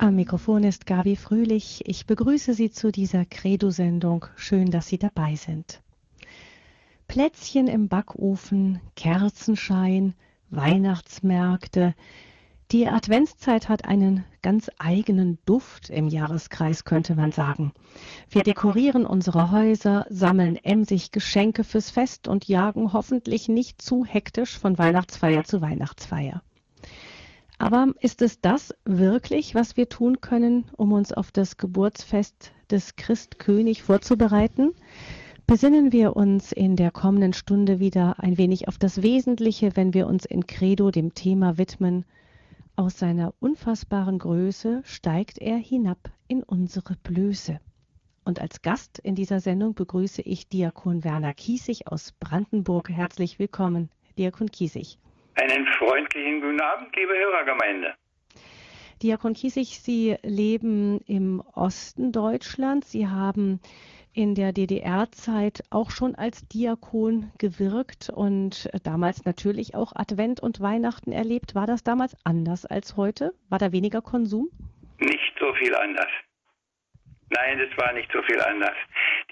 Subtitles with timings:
[0.00, 1.82] Am Mikrofon ist Gabi Fröhlich.
[1.84, 4.26] Ich begrüße Sie zu dieser Credo-Sendung.
[4.36, 5.82] Schön, dass Sie dabei sind.
[7.08, 10.14] Plätzchen im Backofen, Kerzenschein,
[10.50, 11.96] Weihnachtsmärkte.
[12.70, 17.72] Die Adventszeit hat einen ganz eigenen Duft im Jahreskreis, könnte man sagen.
[18.30, 24.56] Wir dekorieren unsere Häuser, sammeln emsig Geschenke fürs Fest und jagen hoffentlich nicht zu hektisch
[24.60, 26.42] von Weihnachtsfeier zu Weihnachtsfeier.
[27.58, 32.94] Aber ist es das wirklich, was wir tun können, um uns auf das Geburtsfest des
[32.94, 34.74] Christkönig vorzubereiten?
[35.48, 40.06] Besinnen wir uns in der kommenden Stunde wieder ein wenig auf das Wesentliche, wenn wir
[40.06, 42.04] uns in Credo dem Thema widmen.
[42.76, 47.58] Aus seiner unfassbaren Größe steigt er hinab in unsere Blöße.
[48.24, 52.90] Und als Gast in dieser Sendung begrüße ich Diakon Werner Kiesig aus Brandenburg.
[52.90, 54.98] Herzlich willkommen, Diakon Kiesig.
[55.40, 57.94] Einen freundlichen guten Abend, liebe Hörergemeinde.
[59.02, 62.90] Diakon Kiesig, Sie leben im Osten Deutschlands.
[62.90, 63.60] Sie haben
[64.12, 71.12] in der DDR-Zeit auch schon als Diakon gewirkt und damals natürlich auch Advent und Weihnachten
[71.12, 71.54] erlebt.
[71.54, 73.32] War das damals anders als heute?
[73.48, 74.48] War da weniger Konsum?
[74.98, 76.10] Nicht so viel anders.
[77.30, 78.76] Nein, es war nicht so viel anders.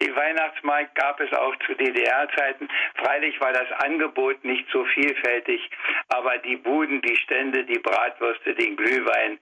[0.00, 2.68] Die Weihnachtsmarkt gab es auch zu DDR-Zeiten.
[2.96, 5.70] Freilich war das Angebot nicht so vielfältig,
[6.08, 9.38] aber die Buden, die Stände, die Bratwürste, den Glühwein,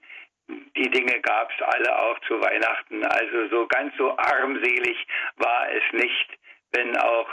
[0.47, 3.03] die Dinge gab es alle auch zu Weihnachten.
[3.05, 5.05] Also so ganz so armselig
[5.37, 6.37] war es nicht,
[6.71, 7.27] wenn auch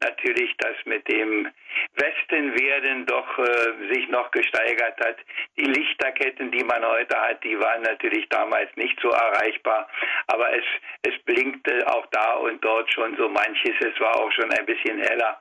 [0.00, 1.48] natürlich das mit dem
[1.94, 5.16] Westenwerden doch äh, sich noch gesteigert hat.
[5.56, 9.88] Die Lichterketten, die man heute hat, die waren natürlich damals nicht so erreichbar,
[10.26, 10.64] aber es,
[11.02, 15.00] es blinkte auch da und dort schon so manches, es war auch schon ein bisschen
[15.00, 15.40] heller.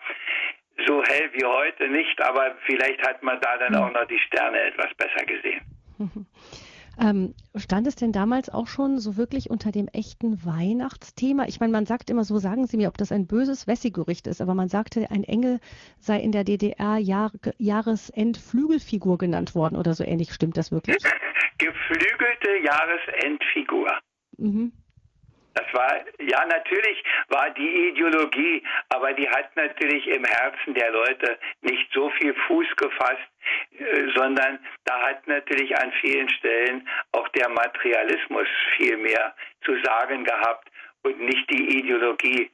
[0.86, 4.59] So hell wie heute nicht, aber vielleicht hat man da dann auch noch die Sterne
[4.59, 5.62] etwas besser gesehen.
[6.99, 11.45] Ähm, stand es denn damals auch schon so wirklich unter dem echten Weihnachtsthema?
[11.47, 14.41] Ich meine, man sagt immer so, sagen Sie mir, ob das ein böses Wessi-Gerücht ist,
[14.41, 15.59] aber man sagte, ein Engel
[16.00, 20.34] sei in der DDR Jahr Jahresendflügelfigur genannt worden oder so ähnlich.
[20.34, 20.97] Stimmt das wirklich?
[21.57, 24.00] Geflügelte Jahresendfigur.
[24.38, 24.72] Mhm.
[25.55, 31.39] Das war, ja, natürlich war die Ideologie, aber die hat natürlich im Herzen der Leute
[31.61, 33.29] nicht so viel Fuß gefasst,
[33.79, 39.33] äh, sondern da hat natürlich an vielen Stellen auch der Materialismus viel mehr
[39.63, 40.69] zu sagen gehabt
[41.03, 42.51] und nicht die Ideologie.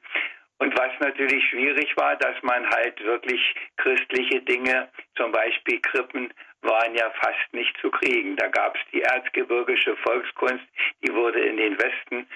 [0.58, 3.40] Und was natürlich schwierig war, dass man halt wirklich
[3.78, 8.36] christliche Dinge, zum Beispiel Krippen, waren ja fast nicht zu kriegen.
[8.36, 10.64] Da gab es die erzgebirgische Volkskunst,
[11.04, 12.28] die wurde in den Westen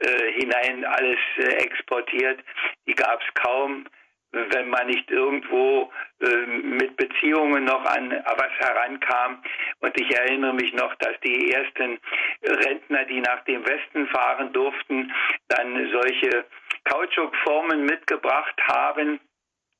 [0.00, 2.40] äh, hinein alles äh, exportiert.
[2.86, 3.86] Die gab es kaum,
[4.32, 9.42] wenn man nicht irgendwo äh, mit Beziehungen noch an was herankam.
[9.80, 11.98] Und ich erinnere mich noch, dass die ersten
[12.42, 15.12] Rentner, die nach dem Westen fahren durften,
[15.48, 16.44] dann solche
[16.84, 19.20] Kautschukformen mitgebracht haben.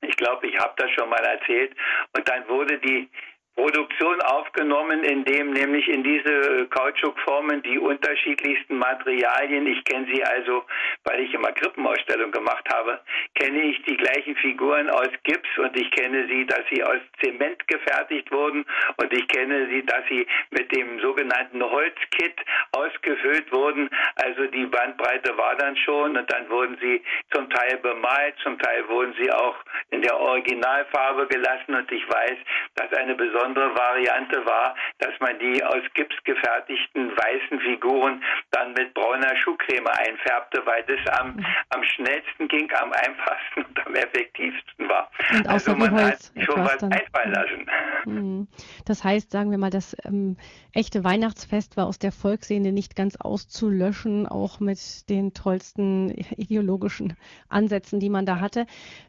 [0.03, 1.75] Ich glaube, ich habe das schon mal erzählt.
[2.17, 3.09] Und dann wurde die
[3.57, 10.65] Produktion aufgenommen, in dem nämlich in diese Kautschukformen die unterschiedlichsten Materialien, ich kenne sie also,
[11.05, 13.01] weil ich immer Krippenausstellung gemacht habe,
[13.35, 17.67] kenne ich die gleichen Figuren aus Gips und ich kenne sie, dass sie aus Zement
[17.69, 18.65] gefertigt wurden
[18.97, 22.41] und ich kenne sie, dass sie mit dem sogenannten Holzkit
[22.73, 23.91] ausgefüllt wurden.
[24.17, 27.03] Also die Bandbreite war dann schon und dann wurden sie
[27.33, 29.57] zum Teil bemalt, zum Teil wurden sie auch
[29.91, 32.37] in der Originalfarbe gelassen und ich weiß,
[32.77, 38.73] dass eine besondere besondere Variante war, dass man die aus Gips gefertigten weißen Figuren dann
[38.75, 41.47] mit brauner Schuhcreme einfärbte, weil das am, mhm.
[41.71, 45.11] am schnellsten ging, am einfachsten und am effektivsten war.
[45.33, 47.71] Und also man Holz hat schon was einfallen lassen.
[48.05, 48.49] Mhm.
[48.87, 50.37] Das heißt, sagen wir mal, das ähm,
[50.73, 57.17] echte Weihnachtsfest war aus der Volksseele nicht ganz auszulöschen, auch mit den tollsten ideologischen
[57.49, 58.67] Ansätzen, die man da hatte.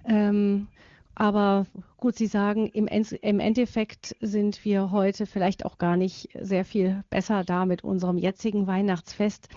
[0.08, 0.68] Ähm,
[1.22, 1.68] aber
[1.98, 7.04] gut, Sie sagen, im, im, Endeffekt sind wir heute vielleicht auch gar nicht sehr viel
[7.12, 9.48] besser da mit unserem jetzigen Weihnachtsfest.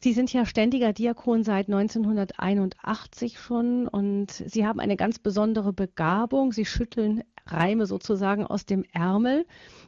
[0.00, 6.52] Sie sind ja ständiger Diakon seit 1981 schon und Sie haben eine ganz besondere Begabung.
[6.52, 9.44] Sie schütteln Reime sozusagen aus dem Ärmel,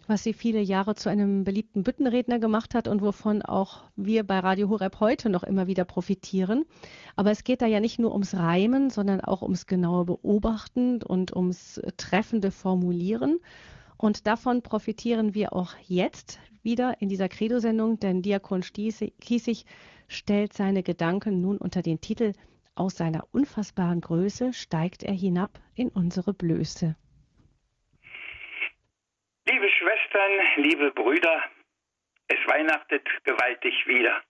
[0.09, 4.41] was sie viele Jahre zu einem beliebten Büttenredner gemacht hat und wovon auch wir bei
[4.41, 6.65] Radio Horeb heute noch immer wieder profitieren.
[7.15, 11.37] Aber es geht da ja nicht nur ums Reimen, sondern auch ums genaue Beobachten und
[11.37, 13.39] ums treffende Formulieren.
[13.97, 19.67] Und davon profitieren wir auch jetzt wieder in dieser Credo-Sendung, denn Diakon Kiesig
[20.11, 22.33] stellt seine Gedanken nun unter den Titel
[22.75, 26.97] Aus seiner unfassbaren Größe steigt er hinab in unsere Blöße.
[29.47, 31.43] Liebe Schwestern, liebe Brüder,
[32.29, 34.21] Es weihnachtet gewaltig wieder.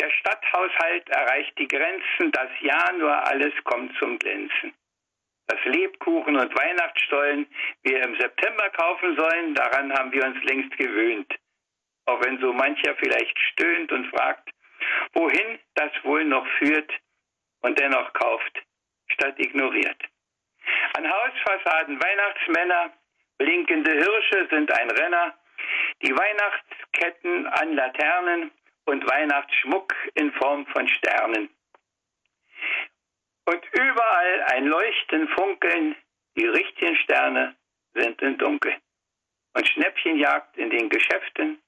[0.00, 4.72] Der Stadthaushalt erreicht die Grenzen, das Jahr nur alles kommt zum Glänzen.
[5.46, 7.46] Das Lebkuchen und Weihnachtsstollen
[7.82, 11.32] wir im September kaufen sollen, daran haben wir uns längst gewöhnt.
[12.06, 14.50] Auch wenn so mancher vielleicht stöhnt und fragt,
[15.12, 16.90] wohin das wohl noch führt
[17.60, 18.62] und dennoch kauft,
[19.08, 20.02] statt ignoriert.
[20.96, 22.92] An Hausfassaden Weihnachtsmänner,
[23.38, 25.34] blinkende Hirsche sind ein Renner,
[26.02, 28.50] die Weihnachtsketten an Laternen
[28.86, 31.48] und Weihnachtsschmuck in Form von Sternen.
[33.46, 35.96] Und überall ein Leuchten, Funkeln,
[36.36, 37.56] die richtigen Sterne
[37.94, 38.80] sind im Dunkeln.
[39.54, 41.62] Und Schnäppchenjagd in den Geschäften,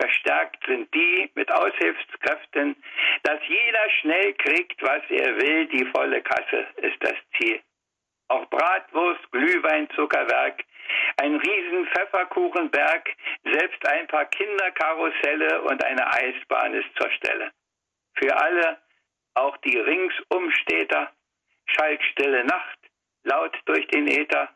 [0.00, 2.76] verstärkt sind die mit Aushilfskräften,
[3.22, 7.60] dass jeder schnell kriegt, was er will, die volle Kasse ist das Ziel.
[8.28, 10.64] Auch Bratwurst, Glühwein, Zuckerwerk,
[11.16, 13.08] ein riesen Pfefferkuchenberg,
[13.44, 17.50] selbst ein paar Kinderkarusselle und eine Eisbahn ist zur Stelle.
[18.14, 18.78] Für alle,
[19.34, 21.10] auch die Ringsumstädter,
[21.66, 22.78] schallt stille Nacht,
[23.24, 24.48] laut durch den Äther.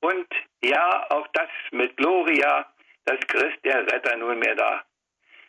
[0.00, 0.28] Und
[0.62, 2.66] ja, auch das mit Gloria,
[3.06, 4.84] das Christ der Retter nunmehr da.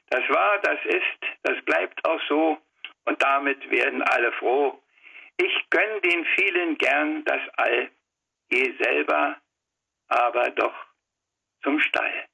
[0.09, 2.57] Das war, das ist, das bleibt auch so,
[3.05, 4.81] und damit werden alle froh.
[5.37, 7.89] Ich gönn den vielen gern das All,
[8.49, 9.37] je selber
[10.07, 10.73] aber doch
[11.63, 12.25] zum Stall.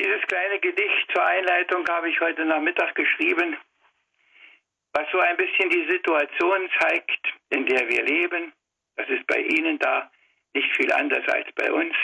[0.00, 3.56] Dieses kleine Gedicht zur Einleitung habe ich heute Nachmittag geschrieben,
[4.92, 8.52] was so ein bisschen die Situation zeigt, in der wir leben.
[8.96, 10.10] Das ist bei Ihnen da
[10.54, 11.94] nicht viel anders als bei uns.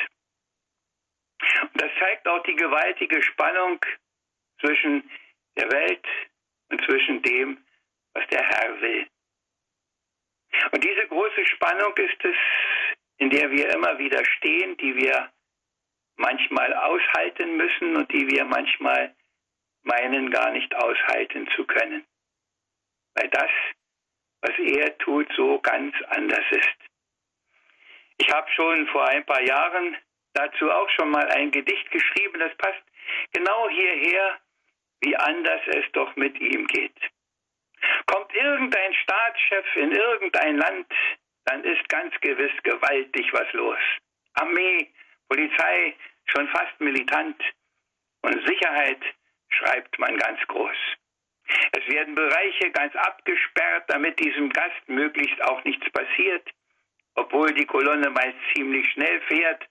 [1.63, 3.79] Und das zeigt auch die gewaltige Spannung
[4.61, 5.09] zwischen
[5.57, 6.07] der Welt
[6.71, 7.59] und zwischen dem,
[8.15, 9.07] was der Herr will.
[10.73, 12.37] Und diese große Spannung ist es,
[13.19, 15.31] in der wir immer wieder stehen, die wir
[16.17, 19.15] manchmal aushalten müssen und die wir manchmal
[19.83, 22.05] meinen gar nicht aushalten zu können.
[23.15, 23.51] Weil das,
[24.41, 26.77] was er tut, so ganz anders ist.
[28.19, 29.97] Ich habe schon vor ein paar Jahren
[30.37, 32.83] dazu auch schon mal ein Gedicht geschrieben, das passt
[33.33, 34.39] genau hierher,
[35.01, 36.97] wie anders es doch mit ihm geht.
[38.07, 40.87] Kommt irgendein Staatschef in irgendein Land,
[41.45, 43.79] dann ist ganz gewiss gewaltig was los.
[44.35, 44.91] Armee,
[45.29, 45.95] Polizei,
[46.27, 47.41] schon fast militant.
[48.23, 49.01] Und Sicherheit
[49.49, 50.77] schreibt man ganz groß.
[51.73, 56.49] Es werden Bereiche ganz abgesperrt, damit diesem Gast möglichst auch nichts passiert,
[57.15, 59.65] obwohl die Kolonne meist ziemlich schnell fährt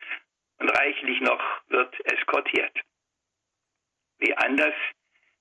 [0.60, 2.78] und reichlich noch wird eskortiert.
[4.19, 4.75] Wie anders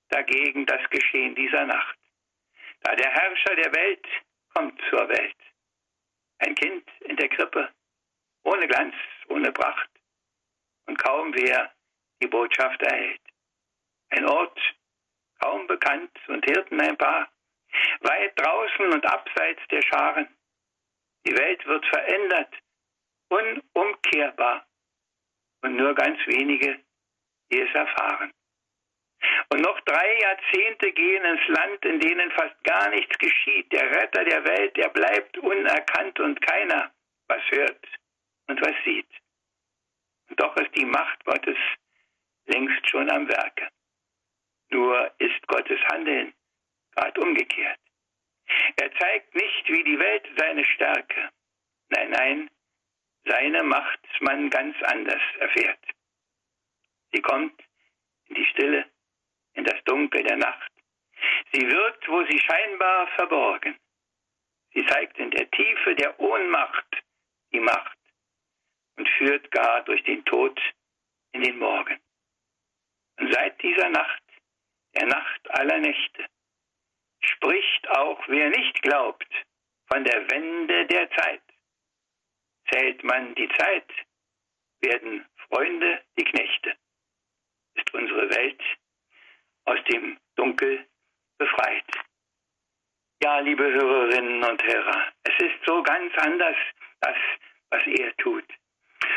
[0.09, 1.97] dagegen das Geschehen dieser Nacht.
[2.81, 4.05] Da der Herrscher der Welt
[4.53, 5.37] kommt zur Welt.
[6.39, 7.69] Ein Kind in der Krippe,
[8.43, 8.95] ohne Glanz,
[9.29, 9.89] ohne Pracht.
[10.85, 11.73] Und kaum wer
[12.21, 13.21] die Botschaft erhält.
[14.09, 14.59] Ein Ort,
[15.39, 17.29] kaum bekannt und Hirten ein paar,
[18.01, 20.27] weit draußen und abseits der Scharen.
[21.25, 22.53] Die Welt wird verändert,
[23.29, 24.65] unumkehrbar.
[25.65, 26.77] Und nur ganz wenige,
[27.51, 28.31] die es erfahren.
[29.49, 33.71] Und noch drei Jahrzehnte gehen ins Land, in denen fast gar nichts geschieht.
[33.71, 36.91] Der Retter der Welt, der bleibt unerkannt und keiner
[37.27, 37.83] was hört
[38.45, 39.09] und was sieht.
[40.29, 41.57] Und doch ist die Macht Gottes
[42.45, 43.67] längst schon am Werke.
[44.69, 46.31] Nur ist Gottes Handeln
[46.95, 47.79] gerade umgekehrt.
[48.75, 51.31] Er zeigt nicht wie die Welt seine Stärke.
[51.89, 52.51] Nein, nein,
[53.25, 55.79] seine Macht man ganz anders erfährt.
[57.11, 57.61] Sie kommt
[58.27, 58.85] in die Stille,
[59.53, 60.71] in das Dunkel der Nacht.
[61.51, 63.77] Sie wirkt, wo sie scheinbar verborgen.
[64.73, 67.03] Sie zeigt in der Tiefe der Ohnmacht
[67.53, 67.97] die Macht
[68.97, 70.59] und führt gar durch den Tod
[71.31, 71.99] in den Morgen.
[73.17, 74.23] Und seit dieser Nacht,
[74.95, 76.25] der Nacht aller Nächte,
[77.21, 79.31] spricht auch wer nicht glaubt
[79.87, 81.41] von der Wende der Zeit.
[82.71, 83.89] Zählt man die Zeit,
[84.81, 86.75] werden Freunde die Knechte.
[87.75, 88.61] Ist unsere Welt
[89.65, 90.85] aus dem Dunkel
[91.37, 91.85] befreit.
[93.21, 96.55] Ja, liebe Hörerinnen und Hörer, es ist so ganz anders,
[97.01, 97.17] das,
[97.69, 98.45] was er tut.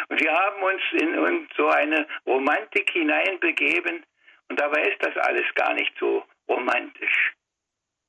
[0.09, 4.05] Und wir haben uns in, so eine Romantik hineinbegeben
[4.49, 7.35] und dabei ist das alles gar nicht so romantisch.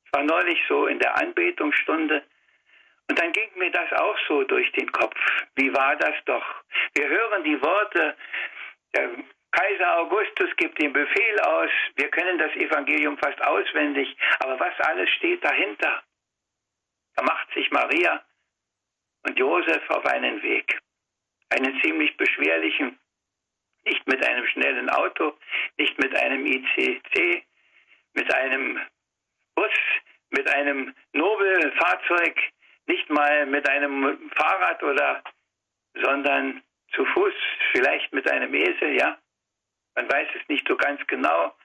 [0.05, 2.24] Ich war neulich so in der Anbetungsstunde
[3.09, 5.15] und dann ging mir das auch so durch den Kopf.
[5.55, 6.45] Wie war das doch?
[6.93, 8.15] Wir hören die Worte
[8.95, 9.09] der
[9.51, 15.09] Kaiser Augustus gibt den Befehl aus, wir können das Evangelium fast auswendig, aber was alles
[15.11, 16.03] steht dahinter?
[17.15, 18.23] Da macht sich Maria
[19.23, 20.79] und Josef auf einen Weg,
[21.49, 22.99] einen ziemlich beschwerlichen,
[23.85, 25.35] nicht mit einem schnellen Auto,
[25.77, 27.43] nicht mit einem ICC,
[28.13, 28.79] mit einem
[29.55, 29.73] Bus,
[30.29, 32.39] mit einem Nobelfahrzeug,
[32.89, 35.24] nicht mal mit einem Fahrrad oder,
[35.93, 36.62] sondern
[36.93, 37.34] zu Fuß,
[37.72, 39.17] vielleicht mit einem Esel, ja.
[39.96, 41.55] Man weiß es nicht so ganz genau.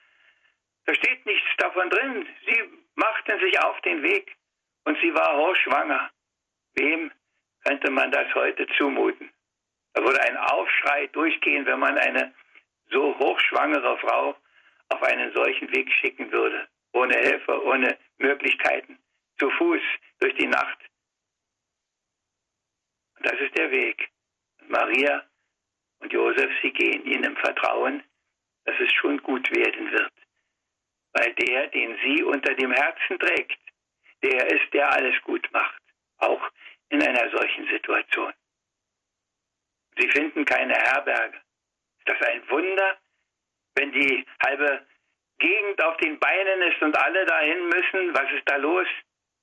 [0.85, 2.27] Da steht nichts davon drin.
[2.45, 2.63] Sie
[2.95, 4.35] machten sich auf den Weg
[4.85, 6.11] und sie war hochschwanger.
[6.75, 7.11] Wem
[7.63, 9.31] könnte man das heute zumuten?
[9.93, 12.33] Da würde ein Aufschrei durchgehen, wenn man eine
[12.91, 14.35] so hochschwangere Frau
[14.89, 18.99] auf einen solchen Weg schicken würde, ohne Hilfe, ohne Möglichkeiten,
[19.39, 19.81] zu Fuß
[20.19, 20.77] durch die Nacht.
[23.25, 24.11] Das ist der Weg.
[24.67, 25.23] Maria
[25.99, 28.03] und Josef, sie gehen ihnen im Vertrauen,
[28.65, 30.13] dass es schon gut werden wird.
[31.13, 33.59] Weil der, den sie unter dem Herzen trägt,
[34.21, 35.81] der ist, der alles gut macht.
[36.17, 36.51] Auch
[36.89, 38.31] in einer solchen Situation.
[39.97, 41.41] Sie finden keine Herberge.
[41.97, 42.97] Ist das ein Wunder,
[43.73, 44.85] wenn die halbe
[45.39, 48.13] Gegend auf den Beinen ist und alle dahin müssen?
[48.13, 48.87] Was ist da los?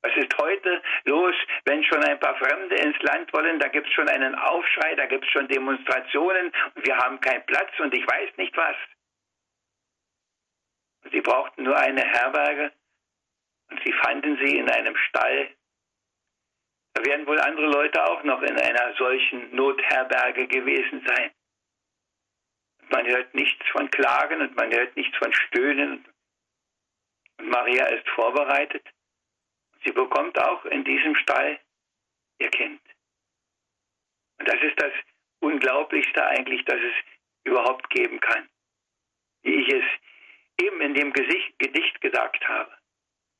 [0.02, 3.60] Was ist heute los, wenn schon ein paar Fremde ins Land wollen?
[3.60, 7.46] Da gibt es schon einen Aufschrei, da gibt es schon Demonstrationen und wir haben keinen
[7.46, 8.76] Platz und ich weiß nicht was.
[11.10, 12.72] Sie brauchten nur eine Herberge
[13.70, 15.50] und sie fanden sie in einem Stall.
[16.94, 21.30] Da werden wohl andere Leute auch noch in einer solchen Notherberge gewesen sein.
[22.90, 26.04] Man hört nichts von Klagen und man hört nichts von Stöhnen.
[27.38, 28.86] Und Maria ist vorbereitet.
[29.84, 31.58] Sie bekommt auch in diesem Stall
[32.38, 32.80] ihr Kind.
[34.38, 34.92] Und das ist das
[35.40, 36.94] Unglaublichste eigentlich, das es
[37.44, 38.48] überhaupt geben kann.
[39.42, 39.84] Wie ich es
[40.60, 42.72] eben in dem Gedicht gesagt habe.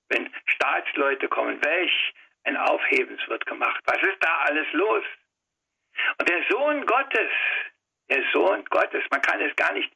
[0.09, 3.83] Wenn Staatsleute kommen, welch ein Aufhebens wird gemacht.
[3.87, 5.05] Was ist da alles los?
[6.19, 7.31] Und der Sohn Gottes,
[8.09, 9.93] der Sohn Gottes, man kann es gar nicht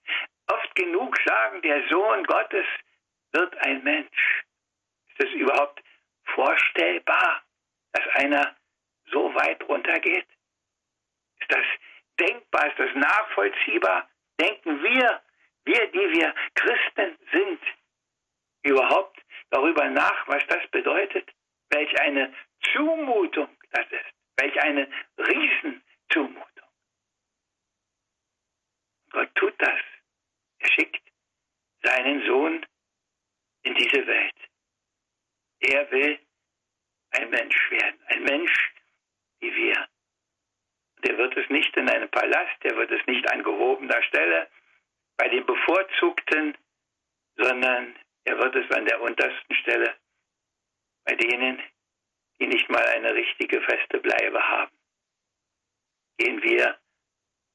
[0.49, 2.67] oft genug sagen, der Sohn Gottes
[3.33, 4.45] wird ein Mensch.
[5.09, 5.83] Ist das überhaupt
[6.35, 7.43] vorstellbar,
[7.93, 8.57] dass einer
[9.11, 10.27] so weit runtergeht?
[11.41, 11.65] Ist das
[12.19, 12.67] denkbar?
[12.69, 14.09] Ist das nachvollziehbar?
[14.41, 15.23] Denken wir,
[15.65, 17.61] wir, die wir Christen sind,
[18.63, 21.31] überhaupt darüber nach, was das bedeutet?
[21.71, 22.33] Welch eine
[22.73, 24.15] Zumutung das ist.
[24.37, 26.69] Welch eine Riesenzumutung.
[29.11, 29.81] Gott tut das.
[30.59, 31.03] Er schickt
[31.83, 32.67] seinen Sohn
[33.63, 34.35] in diese Welt.
[35.69, 36.17] Er will
[37.11, 38.73] ein Mensch werden, ein Mensch
[39.41, 39.89] wie wir.
[40.99, 44.49] Der wird es nicht in einem Palast, der wird es nicht an gehobener Stelle
[45.17, 46.57] bei den Bevorzugten,
[47.37, 49.97] sondern er wird es an der untersten Stelle
[51.05, 51.61] bei denen,
[52.39, 54.77] die nicht mal eine richtige feste Bleibe haben.
[56.19, 56.79] Gehen wir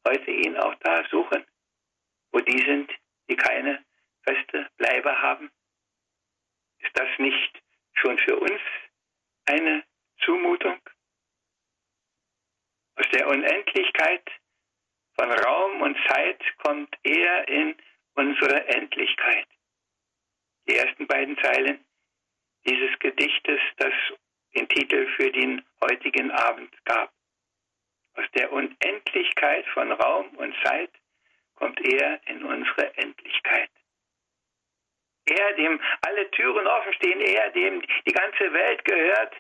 [0.06, 1.46] heute ihn auch da suchen,
[2.34, 2.92] wo die sind,
[3.30, 3.86] die keine
[4.24, 5.50] feste Bleibe haben?
[6.80, 7.62] Ist das nicht
[7.94, 8.62] schon für uns
[9.46, 9.84] eine
[10.24, 10.80] Zumutung?
[12.96, 14.30] Aus der Unendlichkeit
[15.16, 17.76] von Raum und Zeit kommt er in
[18.16, 19.48] unsere Endlichkeit.
[20.68, 21.84] Die ersten beiden Zeilen
[22.66, 23.94] dieses Gedichtes, das
[24.56, 27.12] den Titel für den heutigen Abend gab.
[28.16, 30.92] Aus der Unendlichkeit von Raum und Zeit
[31.56, 33.72] kommt er in unsere Endlichkeit.
[35.26, 39.36] Er, dem alle Türen offen stehen, er, dem die ganze Welt gehört,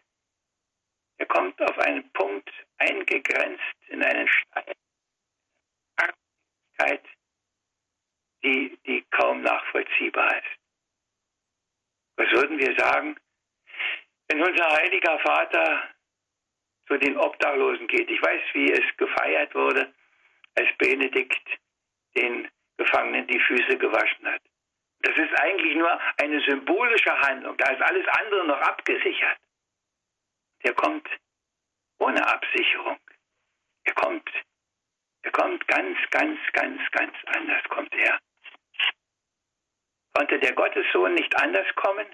[1.17, 4.75] er kommt auf einen Punkt eingegrenzt in einen Stein.
[8.43, 10.61] Die, die kaum nachvollziehbar ist.
[12.15, 13.15] Was würden wir sagen,
[14.27, 15.89] wenn unser heiliger Vater
[16.87, 18.09] zu den Obdachlosen geht?
[18.09, 19.93] Ich weiß, wie es gefeiert wurde,
[20.55, 21.59] als Benedikt
[22.15, 24.41] den Gefangenen die Füße gewaschen hat.
[25.03, 27.57] Das ist eigentlich nur eine symbolische Handlung.
[27.57, 29.37] Da ist alles andere noch abgesichert.
[30.63, 31.07] Der kommt
[31.99, 32.99] ohne Absicherung.
[33.83, 34.29] Er kommt,
[35.23, 38.19] er kommt ganz, ganz, ganz, ganz anders kommt er.
[40.13, 42.05] Konnte der Gottessohn nicht anders kommen?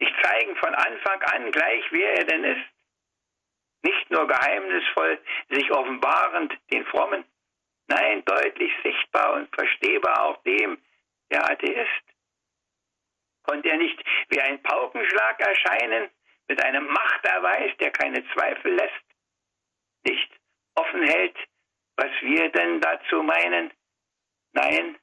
[0.00, 2.66] Nicht zeigen von Anfang an gleich, wer er denn ist?
[3.82, 5.18] Nicht nur geheimnisvoll
[5.50, 7.24] sich offenbarend den Frommen,
[7.86, 10.82] nein, deutlich sichtbar und verstehbar auch dem,
[11.30, 12.07] der Atheist.
[13.48, 16.10] Konnte er nicht wie ein Paukenschlag erscheinen,
[16.48, 19.04] mit einem Machterweis, der keine Zweifel lässt,
[20.06, 20.30] nicht
[20.74, 21.36] offen hält,
[21.96, 23.72] was wir denn dazu meinen?
[24.52, 24.98] Nein,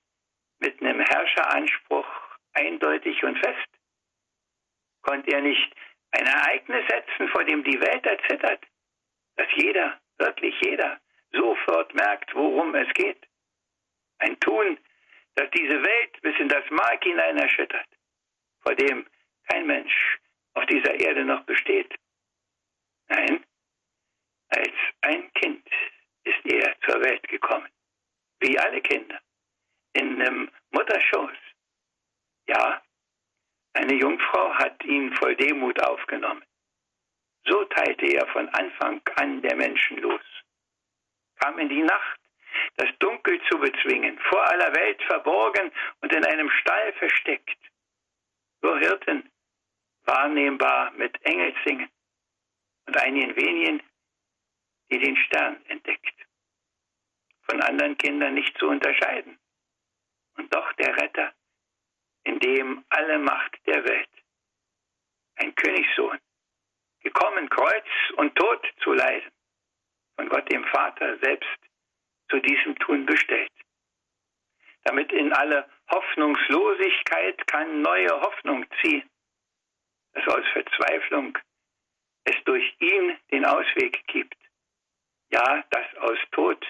[0.60, 2.08] mit einem Herrscheranspruch
[2.54, 3.68] eindeutig und fest?
[5.02, 5.76] Konnte er nicht
[6.12, 8.64] ein Ereignis setzen, vor dem die Welt erzittert,
[9.38, 11.00] dass jeder, wirklich jeder,
[11.32, 13.28] sofort merkt, worum es geht?
[14.20, 14.78] Ein Tun,
[15.34, 17.88] das diese Welt bis in das Mark hinein erschüttert,
[18.66, 19.06] vor dem
[19.48, 20.20] kein Mensch
[20.56, 21.94] auf dieser Erde noch besteht.
[23.08, 23.46] Nein,
[24.50, 25.68] als ein Kind
[26.24, 27.70] ist er zur Welt gekommen,
[28.40, 29.20] wie alle Kinder,
[29.94, 31.38] in einem Mutterschoß.
[32.48, 32.82] Ja,
[33.74, 36.44] eine Jungfrau hat ihn voll Demut aufgenommen.
[37.48, 40.24] So teilte er von Anfang an der Menschen los,
[41.40, 42.20] kam in die Nacht,
[42.78, 47.60] das Dunkel zu bezwingen, vor aller Welt verborgen und in einem Stall versteckt.
[48.66, 49.32] Nur Hirten,
[50.06, 51.88] wahrnehmbar mit Engelsingen
[52.88, 53.84] und einigen wenigen,
[54.90, 56.16] die den Stern entdeckt.
[57.44, 59.38] Von anderen Kindern nicht zu unterscheiden.
[60.38, 61.32] Und doch der Retter,
[62.24, 64.10] in dem alle Macht der Welt,
[65.36, 66.18] ein Königssohn,
[67.02, 69.32] gekommen, Kreuz und Tod zu leiden,
[70.16, 71.60] von Gott dem Vater selbst
[72.32, 73.52] zu diesem Tun bestellt.
[74.86, 79.10] Damit in alle Hoffnungslosigkeit kann neue Hoffnung ziehen,
[80.14, 81.38] dass aus Verzweiflung
[82.24, 84.38] es durch ihn den Ausweg gibt.
[85.32, 86.66] Ja, dass aus Tod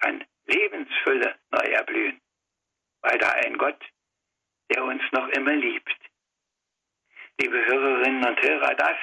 [0.00, 2.20] kann Lebensfülle neu erblühen,
[3.02, 3.84] weil da ein Gott,
[4.70, 5.96] der uns noch immer liebt,
[7.40, 8.96] liebe Hörerinnen und Hörer, das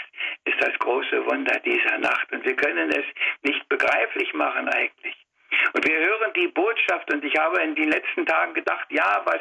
[0.46, 2.31] ist das große Wunder dieser Nacht.
[2.31, 3.05] Und wir können es
[3.43, 5.29] nicht begreiflich machen eigentlich.
[5.74, 9.39] Und wir hören die Botschaft und ich habe in den letzten Tagen gedacht, ja, was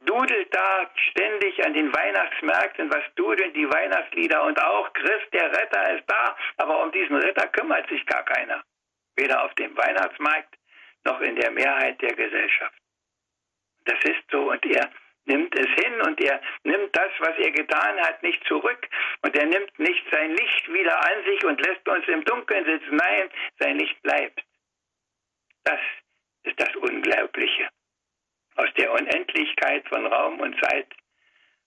[0.00, 5.96] dudelt da ständig an den Weihnachtsmärkten, was dudeln die Weihnachtslieder und auch Christ, der Retter
[5.96, 8.62] ist da, aber um diesen Retter kümmert sich gar keiner.
[9.16, 10.54] Weder auf dem Weihnachtsmarkt
[11.04, 12.74] noch in der Mehrheit der Gesellschaft.
[13.84, 14.90] Das ist so und er
[15.24, 18.88] nimmt es hin und er nimmt das, was er getan hat, nicht zurück
[19.22, 22.96] und er nimmt nicht sein Licht wieder an sich und lässt uns im Dunkeln sitzen.
[22.96, 24.42] Nein, sein Licht bleibt.
[25.68, 25.80] Das
[26.44, 27.68] ist das Unglaubliche.
[28.56, 30.94] Aus der Unendlichkeit von Raum und Zeit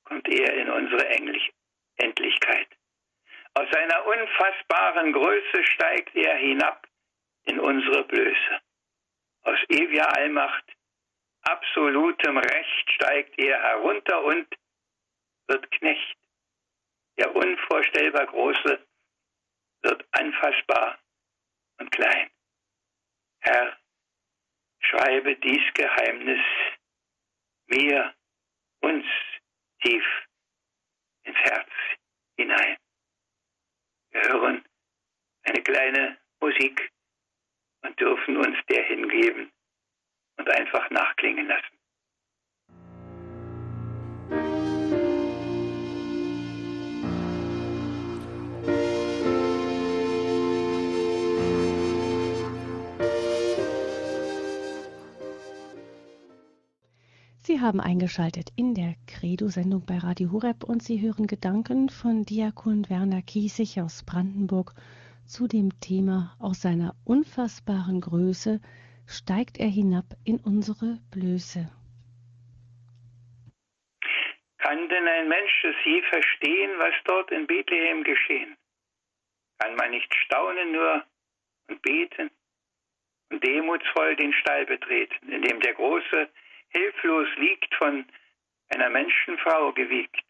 [0.06, 1.08] kommt er in unsere
[1.98, 2.68] Endlichkeit.
[3.54, 6.88] Aus seiner unfassbaren Größe steigt er hinab
[7.44, 8.62] in unsere Blöße.
[9.44, 10.66] Aus ewiger Allmacht
[11.44, 14.48] absolutem Recht steigt er herunter und
[15.46, 16.18] wird Knecht.
[17.20, 18.84] Der unvorstellbar Große
[19.84, 20.98] wird anfassbar
[21.78, 22.32] und klein.
[23.42, 23.78] Herr,
[24.92, 26.42] schreibe dies Geheimnis
[27.68, 28.14] mir,
[28.82, 29.06] uns
[29.82, 30.04] tief
[31.24, 31.70] ins Herz
[32.38, 32.78] hinein.
[34.12, 34.66] Wir hören
[35.44, 36.92] eine kleine Musik
[37.84, 39.52] und dürfen uns der hingeben,
[40.38, 41.81] und einfach nachklingen lassen.
[57.44, 62.88] Sie haben eingeschaltet in der Credo-Sendung bei Radio Hureb und Sie hören Gedanken von Diakon
[62.88, 64.74] Werner Kiesig aus Brandenburg
[65.26, 68.62] zu dem Thema aus seiner unfassbaren Größe
[69.08, 71.68] steigt er hinab in unsere Blöße.
[74.60, 78.56] Kann denn ein Mensch es je verstehen, was dort in Bethlehem geschehen?
[79.58, 81.04] Kann man nicht staunen nur
[81.70, 82.30] und beten
[83.32, 86.30] und demutsvoll den Stall betreten, in dem der Große
[86.72, 88.06] hilflos liegt, von
[88.70, 90.26] einer Menschenfrau gewiegt?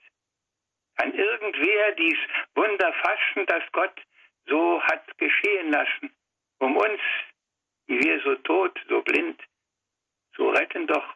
[0.97, 2.17] Kann irgendwer dies
[2.56, 4.01] Wunder fassen, das Gott
[4.45, 6.12] so hat geschehen lassen,
[6.60, 7.01] um uns
[7.91, 9.41] die wir so tot, so blind,
[10.38, 11.15] so retten doch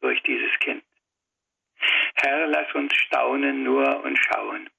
[0.00, 0.84] durch dieses Kind.
[2.16, 4.70] Herr, lass uns staunen nur und schauen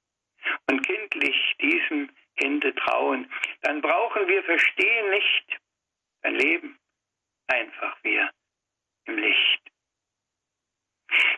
[0.68, 3.30] und kindlich diesem Kinde trauen.
[3.62, 5.58] Dann brauchen wir verstehen nicht,
[6.22, 6.78] dann leben
[7.48, 8.30] einfach wir
[9.04, 9.55] im Licht.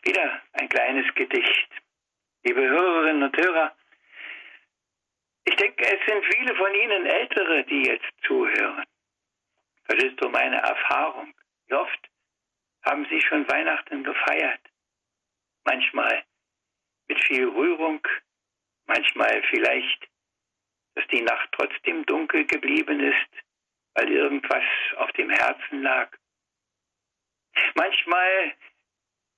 [0.02, 1.68] Wieder ein kleines Gedicht.
[2.44, 3.74] Liebe Hörerinnen und Hörer,
[5.44, 8.85] ich denke, es sind viele von Ihnen Ältere, die jetzt zuhören.
[9.87, 11.35] Das ist so meine Erfahrung.
[11.66, 12.11] Wie oft
[12.85, 14.61] haben Sie schon Weihnachten gefeiert?
[15.64, 16.22] Manchmal
[17.09, 18.07] mit viel Rührung,
[18.87, 20.09] manchmal vielleicht,
[20.94, 23.44] dass die Nacht trotzdem dunkel geblieben ist,
[23.94, 24.64] weil irgendwas
[24.96, 26.11] auf dem Herzen lag.
[27.74, 28.54] Manchmal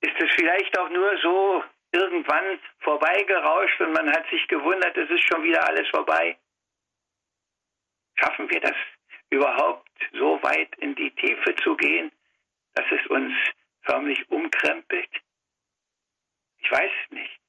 [0.01, 5.27] ist es vielleicht auch nur so irgendwann vorbeigerauscht und man hat sich gewundert, es ist
[5.29, 6.39] schon wieder alles vorbei.
[8.15, 8.77] Schaffen wir das
[9.31, 12.13] überhaupt so weit in die Tiefe zu gehen,
[12.75, 13.35] dass es uns
[13.83, 15.11] förmlich umkrempelt?
[16.59, 17.41] Ich weiß es nicht.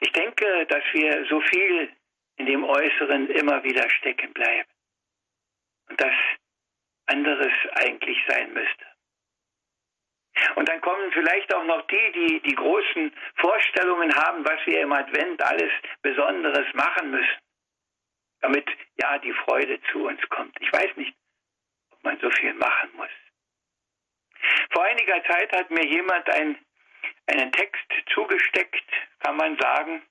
[0.00, 1.92] Ich denke, dass wir so viel
[2.36, 4.68] in dem Äußeren immer wieder stecken bleiben
[5.88, 6.14] und dass
[7.06, 8.89] anderes eigentlich sein müsste.
[10.54, 14.92] Und dann kommen vielleicht auch noch die, die die großen Vorstellungen haben, was wir im
[14.92, 17.38] Advent alles Besonderes machen müssen,
[18.40, 18.68] damit
[19.00, 20.56] ja die Freude zu uns kommt.
[20.60, 21.14] Ich weiß nicht,
[21.90, 23.10] ob man so viel machen muss.
[24.70, 26.56] Vor einiger Zeit hat mir jemand ein,
[27.26, 28.88] einen Text zugesteckt,
[29.20, 30.02] kann man sagen,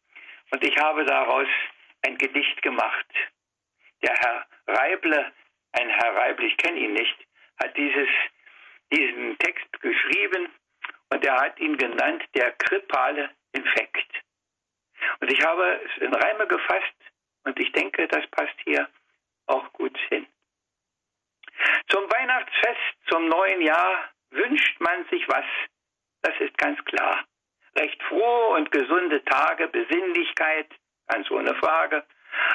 [0.51, 1.47] und ich habe daraus
[2.05, 3.07] ein Gedicht gemacht.
[4.01, 5.31] Der Herr Reible,
[5.73, 7.15] ein Herr Reible, ich kenne ihn nicht,
[7.61, 8.09] hat dieses,
[8.91, 10.49] diesen Text geschrieben
[11.11, 14.23] und er hat ihn genannt der krippale Infekt.
[15.19, 16.95] Und ich habe es in Reime gefasst
[17.43, 18.87] und ich denke, das passt hier
[19.47, 20.27] auch gut hin.
[21.89, 25.45] Zum Weihnachtsfest, zum neuen Jahr wünscht man sich was,
[26.21, 27.25] das ist ganz klar.
[27.75, 30.67] Recht frohe und gesunde Tage, Besinnlichkeit,
[31.07, 32.05] ganz ohne Frage.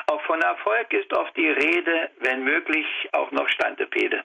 [0.07, 4.25] Auch von Erfolg ist oft die Rede, wenn möglich auch noch Standepede.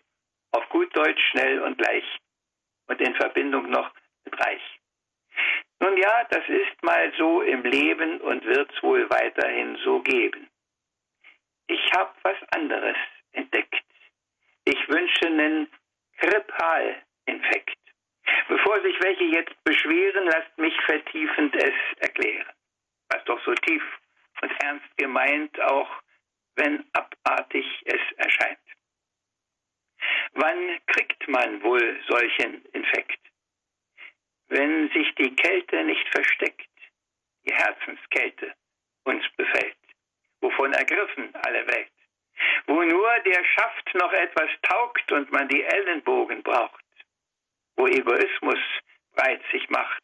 [0.51, 2.05] Auf gut Deutsch schnell und gleich
[2.87, 3.91] und in Verbindung noch
[4.25, 4.79] mit reich.
[5.79, 10.49] Nun ja, das ist mal so im Leben und wird's wohl weiterhin so geben.
[11.67, 12.97] Ich habe was anderes
[13.31, 13.83] entdeckt.
[14.65, 15.67] Ich wünsche einen
[16.17, 17.77] Krippalinfekt.
[18.47, 22.51] Bevor sich welche jetzt beschweren, lasst mich vertiefend es erklären.
[23.09, 23.83] Was doch so tief
[24.41, 25.89] und ernst gemeint, auch
[26.55, 28.59] wenn abartig es erscheint.
[30.33, 33.19] Wann kriegt man wohl solchen Infekt?
[34.47, 36.69] Wenn sich die Kälte nicht versteckt,
[37.45, 38.53] die Herzenskälte
[39.03, 39.77] uns befällt,
[40.41, 41.91] wovon ergriffen alle Welt,
[42.67, 46.85] wo nur der Schaft noch etwas taugt und man die Ellenbogen braucht,
[47.75, 48.59] wo Egoismus
[49.15, 50.03] breit sich macht,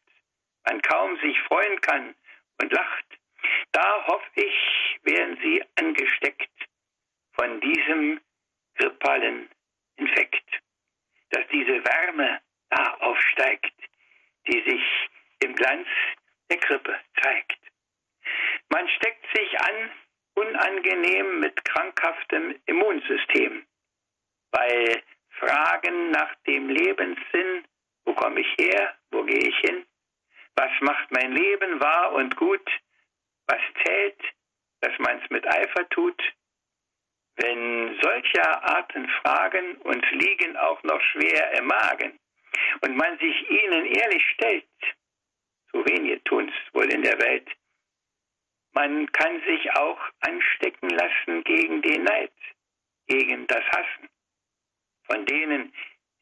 [0.64, 2.14] man kaum sich freuen kann
[2.60, 3.06] und lacht,
[3.72, 6.50] da hoffe ich, werden sie angesteckt
[7.32, 8.20] von diesem
[8.76, 9.48] grippalen
[9.96, 10.62] Infekt,
[11.30, 13.74] dass diese Wärme da aufsteigt,
[14.46, 14.82] die sich
[15.40, 15.86] im Glanz
[16.50, 17.58] der Grippe zeigt.
[18.68, 19.90] Man steckt sich an,
[20.34, 23.66] unangenehm mit krankhaftem Immunsystem,
[24.50, 27.64] weil Fragen nach dem Lebenssinn,
[28.04, 29.86] wo komme ich her, wo gehe ich hin,
[30.56, 32.68] was macht mein Leben wahr und gut,
[33.46, 34.20] was zählt,
[34.80, 36.20] dass man es mit Eifer tut,
[37.36, 42.18] wenn solcher Arten Fragen uns liegen auch noch schwer im Magen
[42.82, 44.64] und man sich ihnen ehrlich stellt,
[45.72, 47.48] so wenige tun's wohl in der Welt,
[48.72, 52.32] man kann sich auch anstecken lassen gegen den Neid,
[53.06, 54.08] gegen das Hassen
[55.06, 55.72] von denen,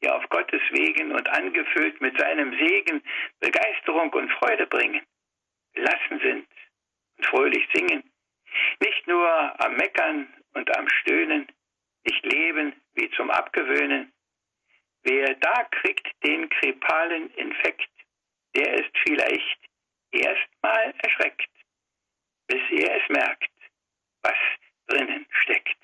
[0.03, 3.03] die auf Gottes Wegen und angefüllt mit seinem Segen
[3.41, 5.03] Begeisterung und Freude bringen,
[5.73, 6.47] gelassen sind
[7.17, 8.03] und fröhlich singen,
[8.81, 11.47] nicht nur am Meckern und am Stöhnen,
[12.05, 14.13] nicht leben wie zum Abgewöhnen.
[15.03, 17.91] Wer da kriegt den krepalen Infekt,
[18.55, 19.59] der ist vielleicht
[20.13, 21.51] erstmal erschreckt,
[22.47, 23.51] bis er es merkt,
[24.23, 24.37] was
[24.87, 25.79] drinnen steckt.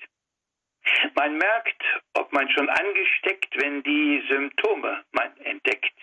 [1.15, 5.93] Man merkt, ob man schon angesteckt, wenn die Symptome man entdeckt,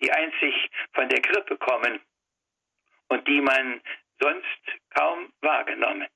[0.00, 2.00] die einzig von der Grippe kommen
[3.08, 3.80] und die man
[4.20, 6.08] sonst kaum wahrgenommen.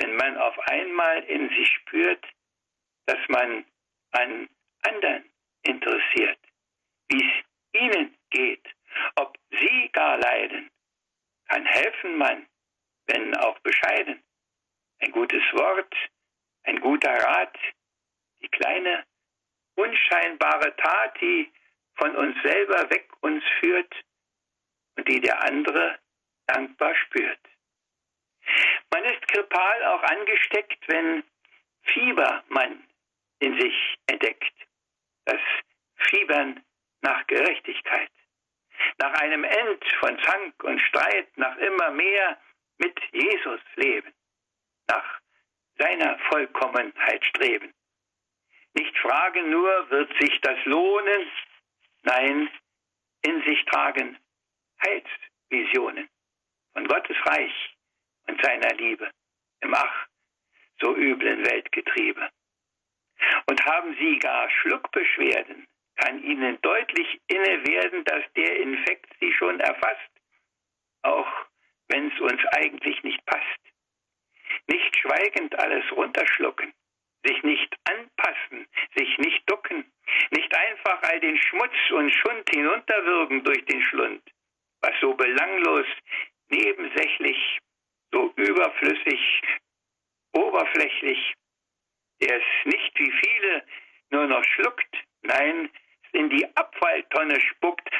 [0.00, 2.24] Wenn man auf einmal in sich spürt,
[3.04, 3.66] dass man
[4.12, 4.48] an
[4.80, 5.30] anderen
[5.62, 6.38] interessiert,
[7.08, 8.66] wie es ihnen geht,
[9.16, 10.70] ob sie gar leiden,
[11.48, 12.46] kann helfen man,
[13.08, 14.22] wenn auch bescheiden.
[15.00, 15.94] Ein gutes Wort,
[16.62, 17.58] ein guter Rat,
[18.40, 19.04] die kleine,
[19.74, 21.52] unscheinbare Tat, die
[21.96, 23.94] von uns selber weg uns führt
[24.96, 25.98] und die der andere
[26.46, 27.49] dankbar spürt.
[28.92, 31.22] Man ist grippal auch angesteckt, wenn
[31.82, 32.84] Fieber man
[33.38, 34.52] in sich entdeckt.
[35.24, 35.40] Das
[35.96, 36.62] Fiebern
[37.02, 38.10] nach Gerechtigkeit.
[38.98, 42.40] Nach einem End von Zank und Streit, nach immer mehr
[42.78, 44.12] mit Jesus leben.
[44.88, 45.20] Nach
[45.78, 47.72] seiner Vollkommenheit streben.
[48.74, 51.30] Nicht fragen nur, wird sich das lohnen?
[52.02, 52.50] Nein,
[53.22, 54.18] in sich tragen
[54.82, 56.08] Heilsvisionen
[56.72, 57.76] von Gottes Reich
[58.30, 59.10] und seiner Liebe
[59.60, 60.06] im ach
[60.80, 62.30] so üblen Weltgetriebe.
[63.46, 65.66] Und haben sie gar Schluckbeschwerden,
[65.96, 70.10] kann ihnen deutlich inne werden, dass der Infekt sie schon erfasst,
[71.02, 71.30] auch
[71.88, 73.60] wenn es uns eigentlich nicht passt.
[74.68, 76.72] Nicht schweigend alles runterschlucken,
[77.24, 78.66] sich nicht anpassen,
[78.96, 79.84] sich nicht ducken,
[80.30, 84.22] nicht einfach all den Schmutz und Schund hinunterwürgen durch den Schlund,
[84.80, 85.86] was so belanglos
[86.48, 87.60] nebensächlich,
[88.12, 89.42] so überflüssig,
[90.32, 91.34] oberflächlich,
[92.20, 93.64] der es nicht wie viele
[94.10, 95.70] nur noch schluckt, nein,
[96.12, 97.90] in die Abfalltonne spuckt,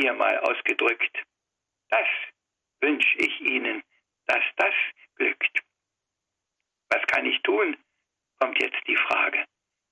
[0.00, 1.24] mir mal ausgedrückt.
[1.90, 2.06] Das
[2.80, 3.82] wünsche ich Ihnen,
[4.26, 4.74] dass das
[5.16, 5.62] glückt.
[6.88, 7.76] Was kann ich tun?
[8.40, 9.44] kommt jetzt die Frage.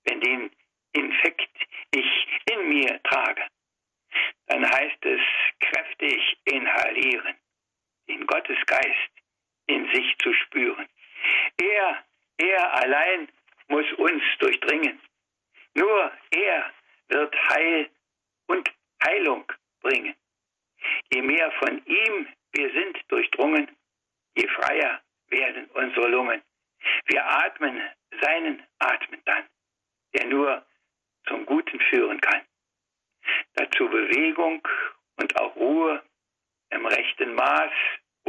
[0.04, 0.50] Wenn den
[0.92, 1.50] Infekt
[1.90, 3.46] ich in mir trage,
[4.46, 5.20] dann heißt es
[5.60, 7.36] kräftig inhalieren,
[8.08, 9.10] den Gottesgeist
[9.66, 10.88] in sich zu spüren.
[11.60, 12.04] Er,
[12.38, 13.28] er allein
[13.68, 15.00] muss uns durchdringen.
[15.74, 16.72] Nur er
[17.08, 17.90] wird Heil
[18.46, 18.70] und
[19.04, 20.14] Heilung bringen.
[21.12, 23.68] Je mehr von ihm wir sind durchdrungen,
[24.34, 26.42] je freier werden unsere Lungen.
[27.06, 27.80] Wir atmen
[28.20, 29.44] seinen Atmen dann,
[30.14, 30.66] der nur
[31.26, 32.42] zum Guten führen kann.
[33.54, 34.66] Dazu Bewegung
[35.16, 36.02] und auch Ruhe
[36.70, 37.72] im rechten Maß,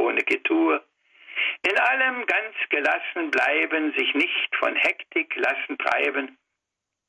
[0.00, 0.82] ohne Getue.
[1.62, 6.38] In allem ganz gelassen bleiben, sich nicht von Hektik lassen treiben,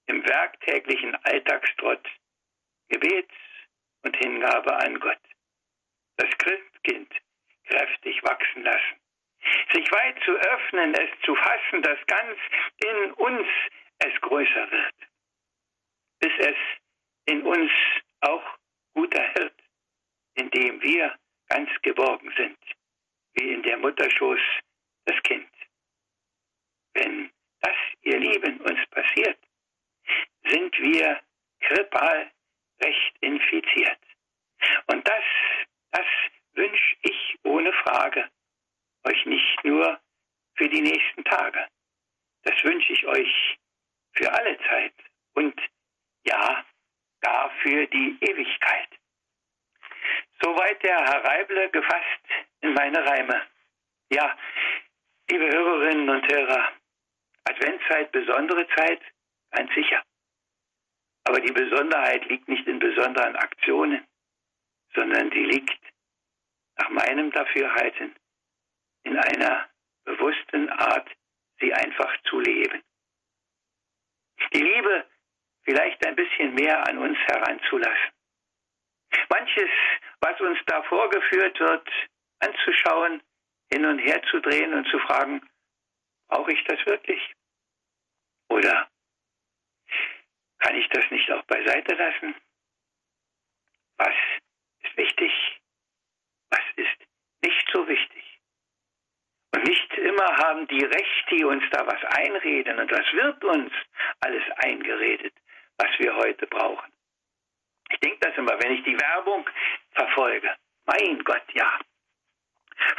[0.07, 2.05] im werktäglichen Alltagstrott,
[2.89, 3.33] Gebets
[4.03, 5.19] und Hingabe an Gott.
[6.17, 7.13] Das Christkind
[7.65, 8.99] kräftig wachsen lassen.
[9.73, 12.37] Sich weit zu öffnen, es zu fassen, dass ganz
[12.85, 13.47] in uns
[13.99, 14.95] es größer wird.
[16.19, 16.57] Bis es
[17.25, 17.71] in uns
[18.21, 18.43] auch
[18.93, 19.55] guter Hirt,
[20.35, 22.57] indem wir ganz geborgen sind,
[23.33, 24.39] wie in der Mutterschoß
[25.05, 25.49] das Kind.
[26.93, 29.37] Wenn das, ihr Lieben, uns passiert,
[30.45, 31.21] sind wir
[31.61, 32.31] krippal
[32.81, 33.99] recht infiziert.
[34.87, 35.23] Und das,
[35.91, 36.05] das
[36.53, 38.29] wünsche ich ohne Frage
[39.03, 39.99] euch nicht nur
[40.55, 41.67] für die nächsten Tage.
[42.43, 43.57] Das wünsche ich euch
[44.13, 44.93] für alle Zeit
[45.33, 45.59] und
[46.25, 46.65] ja,
[47.21, 48.89] gar für die Ewigkeit.
[50.41, 52.27] Soweit der Herr Reible gefasst
[52.61, 53.41] in meine Reime.
[54.11, 54.37] Ja,
[55.29, 56.71] liebe Hörerinnen und Hörer,
[57.45, 59.01] Adventszeit, besondere Zeit,
[59.51, 60.01] ganz sicher.
[61.23, 64.05] Aber die Besonderheit liegt nicht in besonderen Aktionen,
[64.93, 65.79] sondern die liegt
[66.77, 68.15] nach meinem Dafürhalten
[69.03, 69.69] in einer
[70.03, 71.09] bewussten Art,
[71.59, 72.81] sie einfach zu leben.
[74.53, 75.05] Die Liebe
[75.63, 78.11] vielleicht ein bisschen mehr an uns heranzulassen.
[79.29, 79.69] Manches,
[80.19, 81.89] was uns da vorgeführt wird,
[82.41, 83.21] anzuschauen,
[83.71, 85.41] hin und her zu drehen und zu fragen,
[86.27, 87.33] brauche ich das wirklich?
[88.49, 88.89] Oder
[90.59, 92.35] kann ich das nicht auch beiseite lassen?
[93.97, 94.15] Was
[94.83, 95.31] ist wichtig?
[96.49, 97.07] Was ist
[97.43, 98.39] nicht so wichtig?
[99.53, 103.71] Und nicht immer haben die Recht, die uns da was einreden und was wird uns
[104.21, 105.33] alles eingeredet,
[105.77, 106.91] was wir heute brauchen.
[107.89, 109.49] Ich denke das immer, wenn ich die Werbung
[109.91, 110.55] verfolge.
[110.85, 111.79] Mein Gott, ja.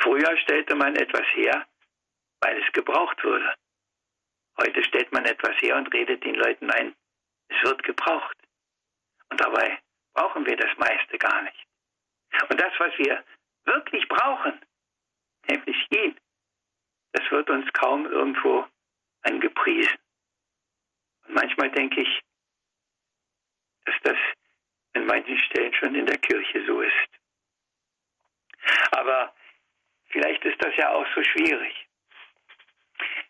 [0.02, 1.66] Früher stellte man etwas her,
[2.40, 3.54] weil es gebraucht wurde.
[4.58, 6.94] Heute stellt man etwas her und redet den Leuten ein,
[7.48, 8.36] es wird gebraucht.
[9.30, 9.80] Und dabei
[10.12, 11.66] brauchen wir das meiste gar nicht.
[12.48, 13.24] Und das, was wir
[13.64, 14.60] wirklich brauchen,
[15.48, 16.18] nämlich ihn,
[17.12, 18.66] das wird uns kaum irgendwo
[19.22, 19.98] angepriesen.
[21.26, 22.20] Und manchmal denke ich,
[23.84, 24.16] dass das
[24.94, 27.08] in manchen Stellen schon in der Kirche so ist.
[28.90, 29.34] Aber
[30.12, 31.88] vielleicht ist das ja auch so schwierig.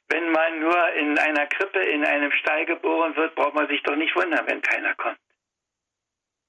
[0.08, 3.96] Wenn man nur in einer Krippe in einem Stall geboren wird, braucht man sich doch
[3.96, 5.18] nicht wundern, wenn keiner kommt.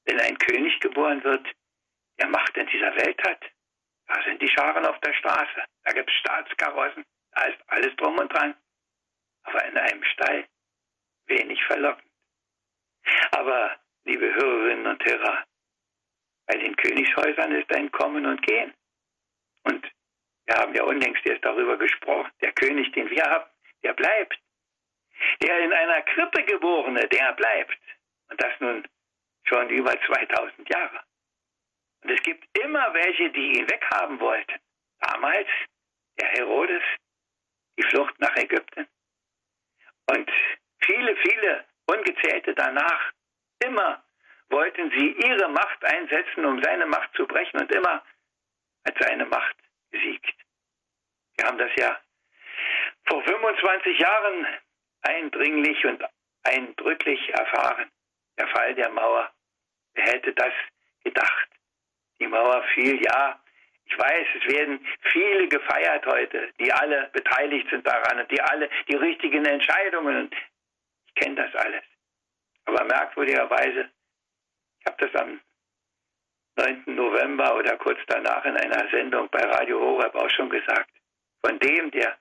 [0.06, 1.48] Wenn ein König geboren wird,
[2.20, 3.40] der Macht in dieser Welt hat,
[4.08, 8.18] da sind die Scharen auf der Straße, da gibt es Staatskarossen, da ist alles drum
[8.20, 8.54] und dran.
[9.44, 10.46] Aber in einem Stall
[11.28, 12.10] wenig verlockend.
[13.32, 15.46] Aber, liebe Hörerinnen und Hörer,
[16.48, 18.74] bei den Königshäusern ist ein Kommen und Gehen.
[19.64, 19.90] Und
[20.46, 22.32] wir haben ja unlängst erst darüber gesprochen.
[22.42, 23.50] Der König, den wir haben,
[23.84, 24.38] der bleibt.
[25.42, 27.78] Der in einer Krippe geborene, der bleibt.
[28.30, 28.88] Und das nun
[29.46, 31.04] schon über 2000 Jahre.
[32.04, 34.60] Und es gibt immer welche, die ihn weghaben wollten.
[35.00, 35.48] Damals
[36.20, 36.84] der Herodes,
[37.78, 38.88] die Flucht nach Ägypten.
[40.12, 40.30] Und
[40.80, 43.12] viele, viele Ungezählte danach,
[43.64, 44.04] immer
[44.50, 48.04] wollten sie ihre Macht einsetzen, um seine Macht zu brechen und immer
[48.86, 49.56] hat seine Macht
[49.94, 50.36] gesiegt.
[51.38, 51.98] Wir haben das ja
[53.06, 54.48] vor 25 Jahren
[55.02, 56.04] eindringlich und
[56.44, 57.90] eindrücklich erfahren.
[58.38, 59.32] Der Fall der Mauer.
[59.94, 60.54] Wer hätte das
[61.04, 61.50] gedacht?
[62.20, 63.40] Die Mauer fiel, ja.
[63.86, 68.70] Ich weiß, es werden viele gefeiert heute, die alle beteiligt sind daran und die alle
[68.88, 70.32] die richtigen Entscheidungen.
[71.08, 71.84] Ich kenne das alles.
[72.66, 73.90] Aber merkwürdigerweise,
[74.80, 75.42] ich habe das am
[76.56, 76.84] 9.
[76.86, 80.90] November oder kurz danach in einer Sendung bei Radio Horeb auch schon gesagt.
[81.46, 82.18] Von dem, der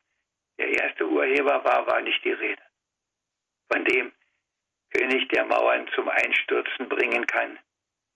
[0.58, 2.62] der erste Urheber war, war nicht die Rede.
[3.70, 4.12] Von dem
[4.90, 7.58] König der Mauern zum Einstürzen bringen kann,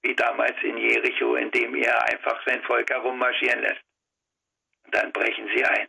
[0.02, 3.82] wie damals in Jericho, indem er einfach sein Volk herummarschieren lässt.
[4.84, 5.88] Und dann brechen sie ein.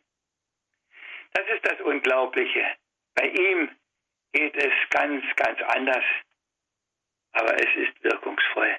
[1.34, 2.66] Das ist das Unglaubliche.
[3.14, 3.70] Bei ihm
[4.34, 6.04] geht es ganz, ganz anders.
[7.34, 8.78] Aber es ist wirkungsvoll.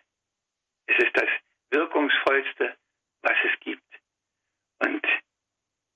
[0.88, 1.28] Es ist das
[1.70, 2.76] wirkungsvollste,
[3.22, 3.82] was es gibt.
[4.80, 5.06] Und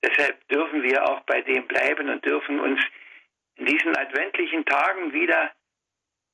[0.03, 2.79] deshalb dürfen wir auch bei dem bleiben und dürfen uns
[3.55, 5.51] in diesen adventlichen Tagen wieder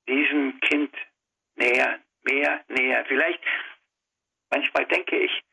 [0.07, 0.93] diesem Kind
[1.55, 3.05] nähern, mehr nähern.
[3.07, 3.43] Vielleicht,
[4.49, 5.43] manchmal denke ich,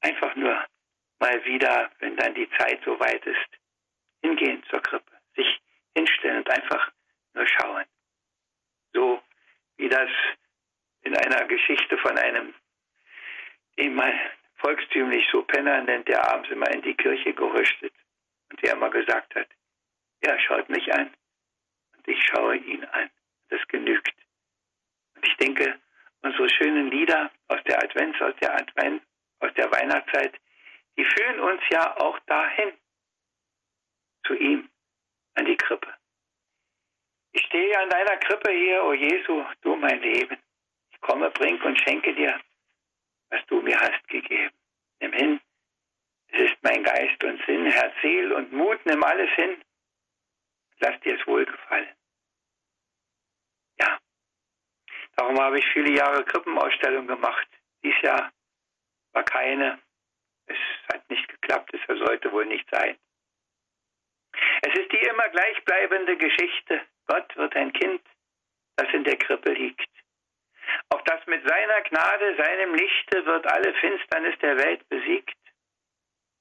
[0.00, 0.64] einfach nur
[1.18, 3.48] mal wieder, wenn dann die Zeit so weit ist,
[4.22, 5.60] hingehen zur Krippe, sich
[5.94, 6.92] hinstellen und einfach
[7.34, 7.84] nur schauen.
[8.92, 9.22] So
[9.76, 10.10] wie das
[11.06, 12.52] in einer Geschichte von einem,
[13.78, 14.12] den man
[14.56, 17.92] volkstümlich so Penner nennt, der abends immer in die Kirche gerüstet
[18.50, 19.48] und der immer gesagt hat,
[20.20, 21.14] er schaut mich an
[21.96, 23.10] und ich schaue ihn an.
[23.48, 24.12] Das genügt.
[25.14, 25.78] Und ich denke,
[26.22, 29.02] unsere schönen Lieder aus der Advents, aus der Advent,
[29.38, 30.34] aus der Weihnachtszeit,
[30.96, 32.72] die führen uns ja auch dahin,
[34.24, 34.68] zu ihm,
[35.34, 35.94] an die Krippe.
[37.32, 40.36] Ich stehe an deiner Krippe hier, o oh Jesu, du mein Leben.
[41.06, 42.40] Komme, bring und schenke dir,
[43.30, 44.54] was du mir hast gegeben.
[45.00, 45.40] Nimm hin,
[46.28, 49.62] es ist mein Geist und Sinn, Herz, Seel und Mut, nimm alles hin.
[50.80, 51.94] Lass dir es wohlgefallen.
[53.78, 53.98] Ja,
[55.16, 57.48] darum habe ich viele Jahre Krippenausstellung gemacht.
[57.84, 58.32] Dies Jahr
[59.12, 59.78] war keine.
[60.46, 60.58] Es
[60.92, 62.98] hat nicht geklappt, es sollte wohl nicht sein.
[64.62, 66.82] Es ist die immer gleichbleibende Geschichte.
[67.06, 68.02] Gott wird ein Kind,
[68.76, 69.88] das in der Krippe liegt.
[70.90, 75.36] Auf das mit seiner Gnade, seinem Lichte wird alle Finsternis der Welt besiegt.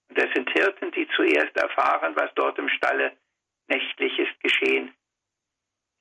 [0.10, 3.18] Und es sind Hirten, die zuerst erfahren, was dort im Stalle
[3.68, 4.94] nächtlich ist geschehen,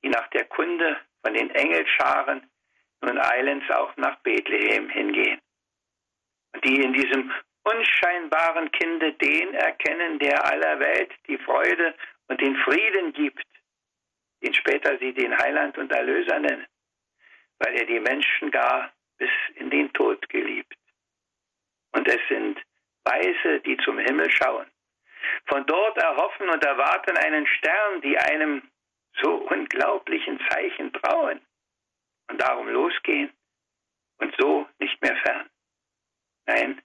[0.03, 2.51] die nach der Kunde von den Engelscharen
[3.01, 5.41] nun eilends auch nach Bethlehem hingehen.
[6.55, 7.33] Und die in diesem
[7.65, 11.95] unscheinbaren Kinde den erkennen, der aller Welt die Freude
[12.29, 13.45] und den Frieden gibt,
[14.43, 16.67] den später sie den Heiland und Erlöser nennen,
[17.65, 20.77] weil er die Menschen gar bis in den Tod geliebt.
[21.93, 22.61] Und es sind
[23.05, 24.67] Weise, die zum Himmel schauen.
[25.47, 28.63] Von dort erhoffen und erwarten einen Stern, die einem
[29.23, 31.41] so unglaublichen Zeichen trauen
[32.29, 33.33] und darum losgehen
[34.19, 35.49] und so nicht mehr fern.
[36.47, 36.83] Nein,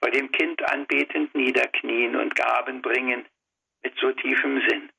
[0.00, 3.26] vor dem Kind anbetend niederknien und Gaben bringen
[3.82, 4.90] mit so tiefem Sinn.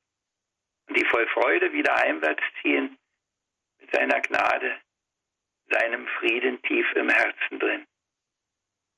[0.88, 2.97] Und die voll Freude wieder heimwärts ziehen
[3.92, 4.80] seiner Gnade,
[5.70, 7.86] seinem Frieden tief im Herzen drin.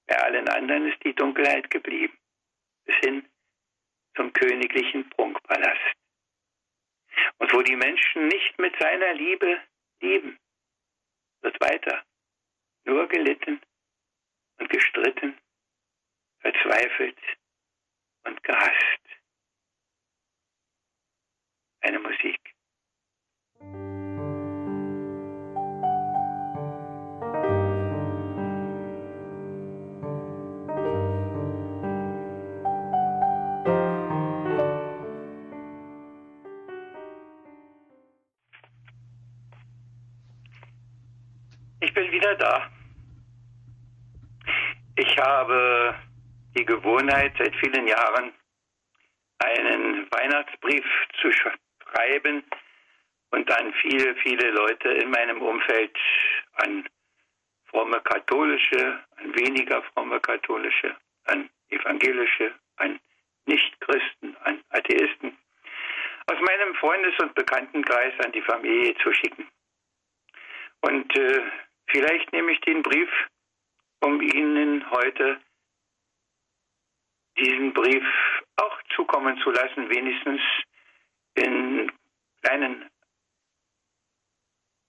[0.07, 2.17] Bei allen anderen ist die Dunkelheit geblieben,
[2.85, 3.29] bis hin
[4.17, 5.97] zum königlichen Prunkpalast.
[7.39, 9.61] Und wo die Menschen nicht mit seiner Liebe
[10.01, 10.39] lieben,
[11.43, 12.05] wird weiter
[12.85, 13.61] nur gelitten
[14.59, 15.39] und gestritten
[16.41, 17.19] verzweifelt
[18.25, 19.01] und gehasst.
[21.83, 22.40] Eine Musik.
[42.21, 42.71] Wieder da.
[44.97, 45.95] Ich habe
[46.55, 48.33] die Gewohnheit seit vielen Jahren,
[49.39, 50.85] einen Weihnachtsbrief
[51.21, 52.45] zu schreiben
[53.31, 55.97] und an viele, viele Leute in meinem Umfeld,
[56.55, 56.87] an
[57.71, 63.01] fromme katholische, an weniger fromme katholische, an evangelische, an
[63.47, 65.39] Nichtchristen, an Atheisten,
[66.27, 69.49] aus meinem Freundes- und Bekanntenkreis an die Familie zu schicken.
[70.83, 71.41] Und äh,
[71.91, 73.11] vielleicht nehme ich den Brief,
[74.01, 75.41] um Ihnen heute
[77.37, 78.05] diesen Brief
[78.57, 80.41] auch zukommen zu lassen, wenigstens
[81.35, 81.91] in
[82.43, 82.91] kleinen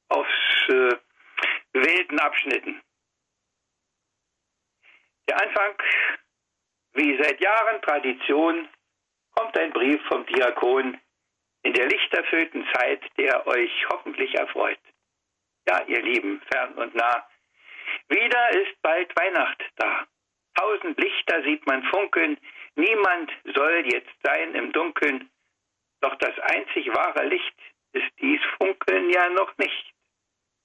[0.10, 0.99] ausgewählten
[1.74, 2.82] äh, Abschnitten.
[5.30, 5.76] Der Anfang,
[6.93, 8.68] wie seit Jahren Tradition,
[9.32, 10.99] kommt ein Brief vom Diakon
[11.64, 14.80] in der lichterfüllten Zeit, der euch hoffentlich erfreut.
[15.68, 17.28] Ja, ihr Lieben, fern und nah,
[18.09, 20.07] wieder ist bald Weihnacht da.
[20.55, 22.38] Tausend Lichter sieht man funkeln,
[22.76, 25.30] niemand soll jetzt sein im Dunkeln,
[26.01, 27.55] doch das einzig wahre Licht
[27.93, 29.93] ist dies Funkeln ja noch nicht.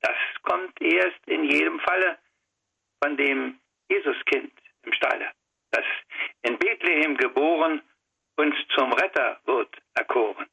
[0.01, 2.19] Das kommt erst in jedem Falle
[3.03, 5.31] von dem Jesuskind im Stalle,
[5.71, 5.85] das
[6.43, 7.83] in Bethlehem geboren
[8.37, 10.47] uns zum Retter wird erkoren.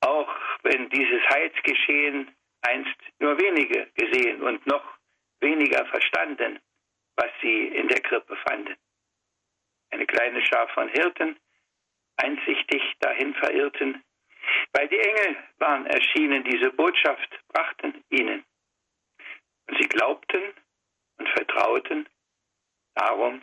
[0.00, 2.34] Auch wenn dieses Heilsgeschehen
[2.66, 4.84] einst nur wenige gesehen und noch
[5.40, 6.58] weniger verstanden,
[7.16, 8.76] was sie in der Krippe fanden.
[9.90, 11.38] Eine kleine Schar von Hirten,
[12.16, 14.02] einsichtig dahin verirrten,
[14.72, 18.44] weil die Engel waren erschienen, diese Botschaft brachten ihnen.
[19.68, 20.42] Und sie glaubten
[21.18, 22.08] und vertrauten,
[22.94, 23.42] darum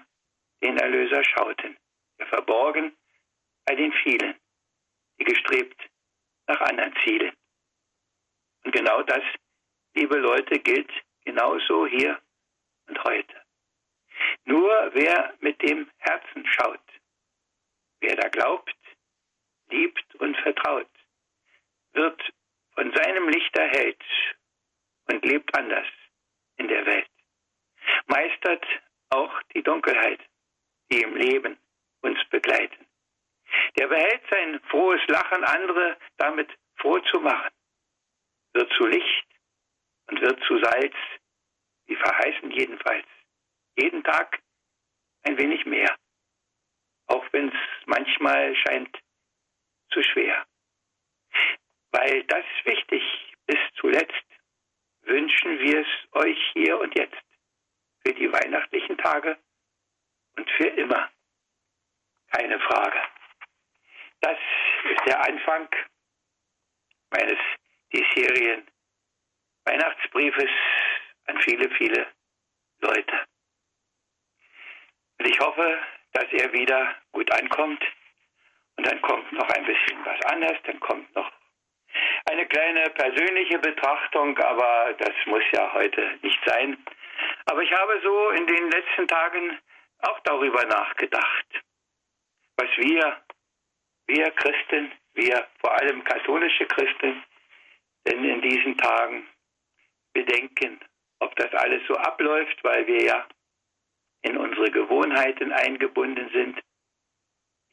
[0.63, 1.77] den Erlöser schauten,
[2.19, 2.95] der verborgen
[3.65, 4.35] bei den vielen,
[5.19, 5.79] die gestrebt
[6.47, 7.33] nach anderen Zielen.
[8.63, 9.23] Und genau das,
[9.95, 10.91] liebe Leute, gilt
[11.25, 12.19] genauso hier
[12.87, 13.35] und heute.
[14.45, 16.79] Nur wer mit dem Herzen schaut,
[17.99, 18.75] wer da glaubt,
[19.69, 20.89] liebt und vertraut,
[21.93, 22.21] wird
[22.75, 24.03] von seinem Licht erhellt
[25.09, 25.87] und lebt anders
[26.57, 27.09] in der Welt.
[28.07, 28.65] Meistert
[29.09, 30.19] auch die Dunkelheit,
[30.91, 31.57] die im Leben
[32.01, 32.85] uns begleiten.
[33.77, 37.51] Der behält sein frohes Lachen, andere damit froh zu machen,
[38.53, 39.27] wird zu Licht
[40.07, 40.95] und wird zu Salz,
[41.85, 43.05] wie verheißen jedenfalls,
[43.77, 44.41] jeden Tag
[45.23, 45.95] ein wenig mehr,
[47.07, 48.97] auch wenn es manchmal scheint
[49.91, 50.45] zu schwer.
[51.91, 53.03] Weil das wichtig
[53.45, 54.25] bis zuletzt,
[55.01, 57.23] wünschen wir es euch hier und jetzt,
[58.05, 59.37] für die weihnachtlichen Tage
[60.37, 61.09] und für immer.
[62.31, 62.99] Keine Frage.
[64.21, 64.37] Das
[64.89, 65.69] ist der Anfang
[67.11, 67.39] meines
[67.93, 68.67] diesjährigen
[69.65, 70.49] Weihnachtsbriefes
[71.27, 72.07] an viele, viele
[72.81, 73.25] Leute.
[75.19, 75.79] Und ich hoffe,
[76.13, 77.83] dass er wieder gut ankommt.
[78.75, 81.31] Und dann kommt noch ein bisschen was anderes, dann kommt noch
[82.25, 86.77] eine kleine persönliche Betrachtung, aber das muss ja heute nicht sein.
[87.45, 89.59] Aber ich habe so in den letzten Tagen
[89.99, 91.45] auch darüber nachgedacht,
[92.57, 93.21] was wir,
[94.07, 97.23] wir Christen, wir vor allem katholische Christen,
[98.07, 99.27] denn in diesen Tagen
[100.13, 100.79] bedenken,
[101.19, 103.27] ob das alles so abläuft, weil wir ja
[104.21, 106.59] in unsere Gewohnheiten eingebunden sind.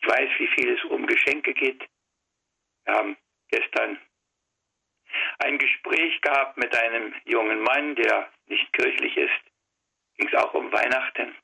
[0.00, 1.86] Ich weiß, wie viel es um Geschenke geht.
[2.84, 3.16] Wir haben
[3.48, 4.00] gestern
[5.38, 9.40] ein Gespräch gehabt mit einem jungen Mann, der nicht kirchlich ist.
[10.16, 11.34] Ging es auch um Weihnachten.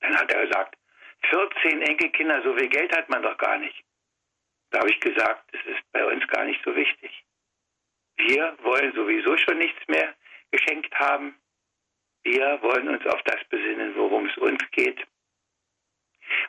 [0.00, 0.76] Dann hat er gesagt,
[1.30, 3.84] 14 Enkelkinder, so viel Geld hat man doch gar nicht.
[4.70, 7.24] Da habe ich gesagt, das ist bei uns gar nicht so wichtig.
[8.16, 10.14] Wir wollen sowieso schon nichts mehr
[10.50, 11.36] geschenkt haben.
[12.22, 15.04] Wir wollen uns auf das besinnen, worum es uns geht.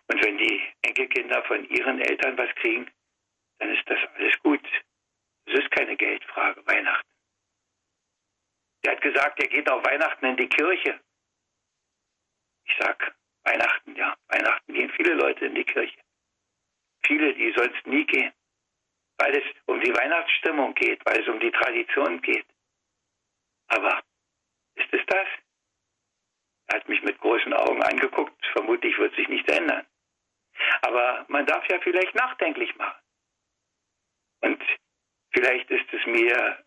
[0.07, 2.89] Und wenn die Enkelkinder von ihren Eltern was kriegen,
[3.59, 4.61] dann ist das alles gut.
[5.45, 7.09] Es ist keine Geldfrage, Weihnachten.
[8.84, 10.99] Er hat gesagt, er geht auf Weihnachten in die Kirche.
[12.66, 15.99] Ich sag, Weihnachten, ja, Weihnachten gehen viele Leute in die Kirche.
[17.05, 18.34] Viele, die sonst nie gehen.
[19.18, 22.45] Weil es um die Weihnachtsstimmung geht, weil es um die Tradition geht.
[23.68, 24.01] Aber
[24.76, 25.28] ist es das?
[26.68, 28.45] Er hat mich mit großen Augen angeguckt.
[28.53, 29.86] Vermutlich wird sich nichts ändern.
[30.82, 33.01] Aber man darf ja vielleicht nachdenklich machen.
[34.41, 34.61] Und
[35.32, 36.64] vielleicht ist es mir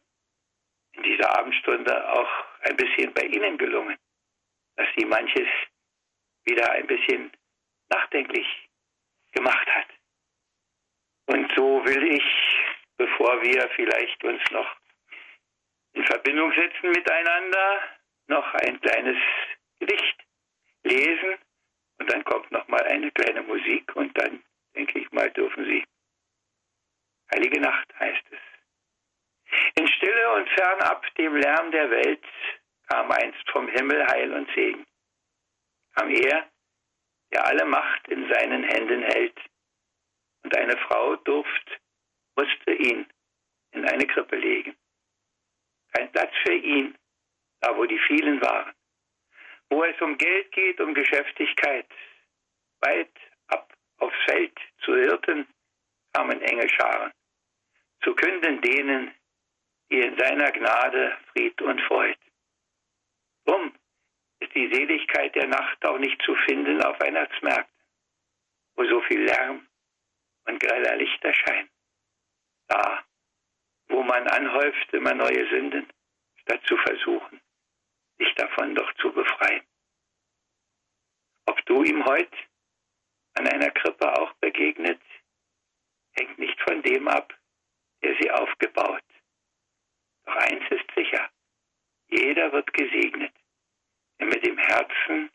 [0.92, 2.30] in dieser Abendstunde auch
[2.62, 3.96] ein bisschen bei Ihnen gelungen,
[4.76, 5.48] dass Sie manches
[6.44, 7.30] wieder ein bisschen
[7.88, 8.46] nachdenklich
[9.32, 9.88] gemacht hat.
[11.26, 12.24] Und so will ich,
[12.96, 14.76] bevor wir vielleicht uns noch
[15.94, 17.82] in Verbindung setzen miteinander,
[18.28, 19.16] noch ein kleines
[19.80, 20.24] Gedicht
[20.84, 21.36] lesen
[21.98, 24.42] und dann kommt noch mal eine kleine Musik und dann
[24.74, 25.84] denke ich mal dürfen Sie.
[27.34, 28.38] Heilige Nacht heißt es.
[29.74, 32.24] In Stille und fernab dem Lärm der Welt
[32.88, 34.86] kam einst vom Himmel Heil und Segen.
[35.94, 36.48] Kam er,
[37.32, 39.38] der alle Macht in seinen Händen hält,
[40.56, 41.80] eine Frau Durft
[42.36, 43.06] musste ihn
[43.72, 44.76] in eine Krippe legen.
[45.92, 46.96] Kein Platz für ihn,
[47.60, 48.72] da wo die vielen waren.
[49.70, 51.86] Wo es um Geld geht, um Geschäftigkeit.
[52.80, 53.12] Weit
[53.48, 55.46] ab aufs Feld zu Hirten
[56.12, 57.12] kamen enge Scharen.
[58.02, 59.12] Zu künden denen,
[59.90, 62.18] die in seiner Gnade Fried und Freud.
[63.44, 63.72] Drum
[64.40, 67.74] ist die Seligkeit der Nacht auch nicht zu finden auf Weihnachtsmärkten,
[68.76, 69.66] wo so viel Lärm
[70.46, 71.70] und greller Lichter scheint.
[72.68, 73.04] Da,
[73.88, 75.86] wo man anhäuft immer neue Sünden,
[76.42, 77.40] statt zu versuchen,
[78.18, 79.66] sich davon doch zu befreien.
[81.46, 82.36] Ob du ihm heute
[83.34, 85.00] an einer Krippe auch begegnet,
[86.12, 87.32] hängt nicht von dem ab,
[88.02, 89.04] der sie aufgebaut.
[90.24, 91.30] Doch eins ist sicher,
[92.08, 93.34] jeder wird gesegnet,
[94.18, 95.30] der mit dem Herzen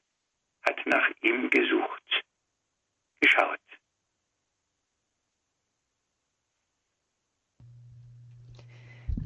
[0.63, 2.25] hat nach ihm gesucht,
[3.19, 3.60] geschaut.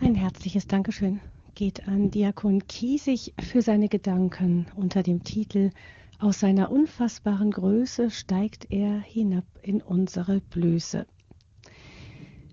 [0.02, 1.22] Ein herzliches Dankeschön.
[1.56, 5.72] geht an Diakon Kiesig für seine Gedanken unter dem Titel
[6.20, 11.08] Aus seiner unfassbaren Größe steigt er hinab in unsere Blöße.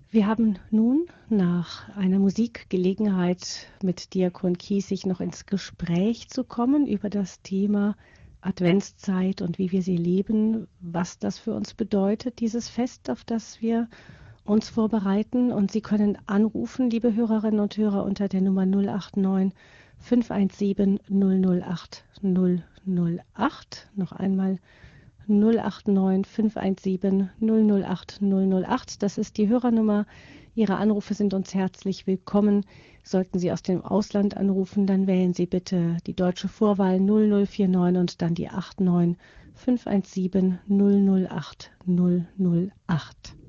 [0.09, 7.09] Wir haben nun nach einer Musikgelegenheit mit Diakon Kiesig noch ins Gespräch zu kommen über
[7.09, 7.97] das Thema
[8.39, 13.61] Adventszeit und wie wir sie leben, was das für uns bedeutet, dieses Fest, auf das
[13.61, 13.89] wir
[14.45, 15.51] uns vorbereiten.
[15.51, 19.53] Und Sie können anrufen, liebe Hörerinnen und Hörer, unter der Nummer 089
[19.99, 23.89] 517 008 008.
[23.95, 24.59] Noch einmal
[25.27, 29.01] 089 517 008 008.
[29.01, 30.05] Das ist die Hörernummer.
[30.55, 32.65] Ihre Anrufe sind uns herzlich willkommen.
[33.03, 38.21] Sollten Sie aus dem Ausland anrufen, dann wählen Sie bitte die deutsche Vorwahl 0049 und
[38.21, 39.17] dann die 89
[39.55, 43.42] 517 008 008.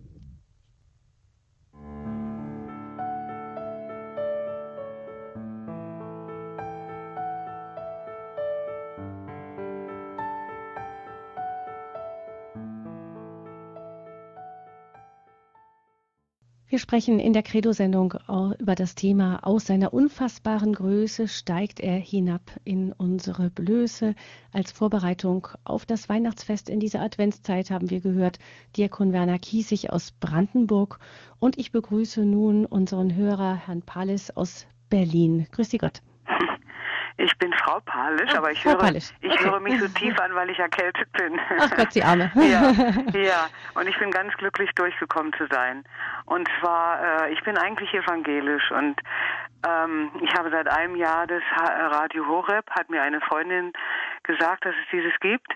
[16.75, 18.15] Wir sprechen in der Credo-Sendung
[18.59, 24.17] über das Thema Aus seiner unfassbaren Größe steigt er hinab in unsere Blöße.
[24.51, 28.41] Als Vorbereitung auf das Weihnachtsfest in dieser Adventszeit haben wir gehört
[28.77, 30.99] Diakon Werner Kiesig aus Brandenburg
[31.39, 35.47] und ich begrüße nun unseren Hörer Herrn Palis aus Berlin.
[35.53, 36.03] Grüß Sie Gott.
[37.17, 39.45] Ich bin Frau Palisch, oh, aber ich, höre, ich okay.
[39.45, 41.39] höre mich so tief an, weil ich erkältet bin.
[41.61, 42.31] Ach Gott, die Arme.
[42.35, 42.71] ja,
[43.19, 45.85] ja, und ich bin ganz glücklich, durchgekommen zu sein.
[46.27, 49.01] Und zwar, äh, ich bin eigentlich evangelisch und
[49.67, 53.73] ähm, ich habe seit einem Jahr das Radio Horeb, hat mir eine Freundin
[54.25, 55.53] gesagt, dass es dieses gibt.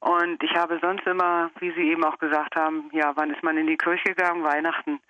[0.00, 3.56] Und ich habe sonst immer, wie Sie eben auch gesagt haben, ja, wann ist man
[3.56, 4.44] in die Kirche gegangen?
[4.44, 5.00] Weihnachten.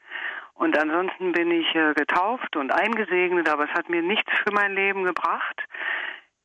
[0.58, 4.74] Und ansonsten bin ich äh, getauft und eingesegnet, aber es hat mir nichts für mein
[4.74, 5.62] Leben gebracht.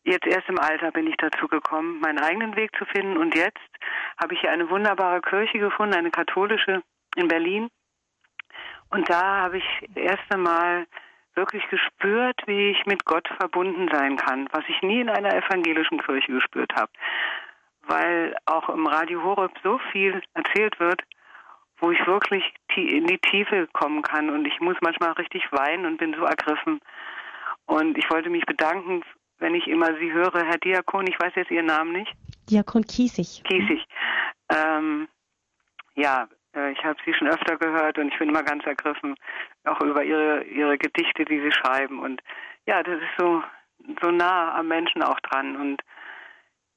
[0.03, 3.17] Jetzt erst im Alter bin ich dazu gekommen, meinen eigenen Weg zu finden.
[3.17, 3.57] Und jetzt
[4.21, 6.83] habe ich hier eine wunderbare Kirche gefunden, eine katholische
[7.15, 7.69] in Berlin.
[8.91, 10.85] Und da habe ich das erste Mal
[11.33, 15.99] wirklich gespürt, wie ich mit Gott verbunden sein kann, was ich nie in einer evangelischen
[15.99, 16.91] Kirche gespürt habe.
[17.87, 21.01] Weil auch im Radio Horeb so viel erzählt wird,
[21.83, 22.43] wo ich wirklich
[22.77, 24.29] in die Tiefe kommen kann.
[24.29, 26.79] Und ich muss manchmal richtig weinen und bin so ergriffen.
[27.65, 29.03] Und ich wollte mich bedanken,
[29.39, 32.13] wenn ich immer Sie höre, Herr Diakon, ich weiß jetzt Ihren Namen nicht.
[32.49, 33.43] Diakon Kiesig.
[33.43, 33.85] Kiesig.
[34.47, 35.09] Ähm,
[35.95, 39.15] ja, äh, ich habe Sie schon öfter gehört und ich bin immer ganz ergriffen,
[39.65, 41.99] auch über Ihre, Ihre Gedichte, die Sie schreiben.
[41.99, 42.21] Und
[42.65, 43.43] ja, das ist so,
[44.01, 45.57] so nah am Menschen auch dran.
[45.57, 45.81] Und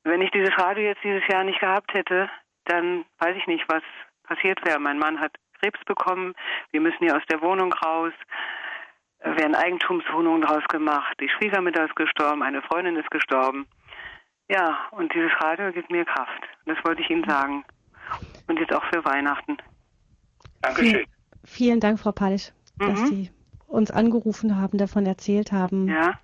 [0.03, 2.29] wenn ich dieses Radio jetzt dieses Jahr nicht gehabt hätte,
[2.65, 3.85] dann weiß ich nicht, was,
[4.27, 4.79] passiert wäre.
[4.79, 6.35] Mein Mann hat Krebs bekommen,
[6.71, 8.13] wir müssen hier aus der Wohnung raus,
[9.21, 13.67] werden Eigentumswohnungen draus gemacht, die Schwiegermutter ist gestorben, eine Freundin ist gestorben.
[14.49, 16.43] Ja, und dieses Radio gibt mir Kraft.
[16.67, 17.65] Das wollte ich Ihnen sagen.
[18.47, 19.57] Und jetzt auch für Weihnachten.
[20.63, 20.91] Dankeschön.
[20.93, 21.07] Vielen,
[21.45, 22.87] vielen Dank, Frau Palisch, mhm.
[22.87, 23.31] dass Sie
[23.67, 25.89] uns angerufen haben, davon erzählt haben.
[25.89, 26.21] Ja.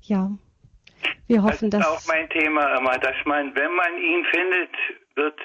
[0.00, 0.30] Ja.
[1.26, 2.08] Wir hoffen, das ist dass.
[2.08, 4.70] auch mein Thema immer, dass man, wenn man ihn findet,
[5.16, 5.38] wird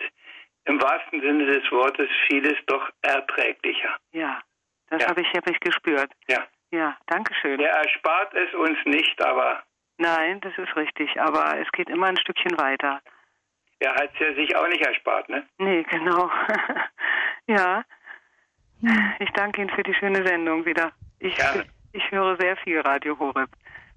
[0.70, 3.98] im wahrsten Sinne des Wortes vieles doch erträglicher.
[4.12, 4.40] Ja,
[4.90, 5.10] das ja.
[5.10, 6.12] habe ich, hab ich gespürt.
[6.28, 6.46] Ja.
[6.72, 7.60] Ja, danke schön.
[7.60, 9.64] Er erspart es uns nicht, aber.
[9.98, 13.02] Nein, das ist richtig, aber es geht immer ein Stückchen weiter.
[13.80, 15.48] Er hat es ja sich auch nicht erspart, ne?
[15.58, 16.30] Nee, genau.
[17.48, 17.84] ja.
[19.20, 20.92] Ich danke Ihnen für die schöne Sendung wieder.
[21.20, 21.36] Ich,
[21.94, 23.50] ich höre sehr viel Radio Horeb.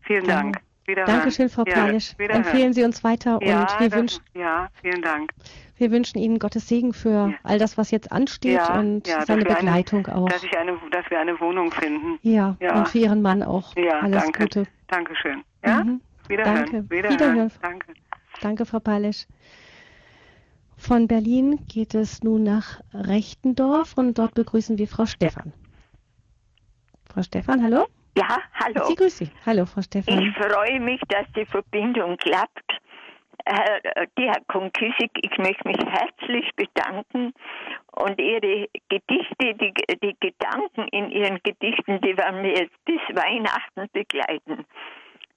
[0.06, 0.56] Vielen Dank.
[0.86, 1.14] Wiederhören.
[1.14, 2.14] Dankeschön, Frau ja, Palisch.
[2.18, 4.24] Empfehlen Sie uns weiter ja, und wir wünschen.
[4.34, 5.30] Ja, vielen Dank.
[5.82, 7.34] Wir wünschen Ihnen Gottes Segen für ja.
[7.42, 10.28] all das, was jetzt ansteht ja, und ja, seine Begleitung eine, auch.
[10.28, 12.20] Dass, ich eine, dass wir eine Wohnung finden.
[12.22, 13.74] Ja, und für Ihren Mann auch.
[13.74, 14.44] Ja, Alles danke.
[14.44, 14.66] Gute.
[14.86, 15.42] Dankeschön.
[15.64, 15.82] Ja?
[15.82, 16.00] Mhm.
[16.28, 16.54] Wiederhören.
[16.54, 16.84] Danke.
[16.88, 17.18] Wiederhören.
[17.18, 17.52] Wiederhören.
[17.60, 17.86] Danke.
[18.40, 19.26] Danke, Frau Palisch.
[20.76, 25.52] Von Berlin geht es nun nach Rechtendorf und dort begrüßen wir Frau Stefan.
[27.12, 27.86] Frau Stefan, hallo?
[28.16, 28.84] Ja, hallo.
[28.86, 29.30] Sie grüße Sie.
[29.44, 30.16] Hallo, Frau Stefan.
[30.20, 32.71] Ich freue mich, dass die Verbindung klappt.
[33.44, 33.80] Herr
[34.18, 37.34] Diakon Kissig, ich möchte mich herzlich bedanken
[37.92, 39.72] und Ihre Gedichte, die,
[40.02, 44.64] die Gedanken in Ihren Gedichten, die werden mir jetzt bis Weihnachten begleiten.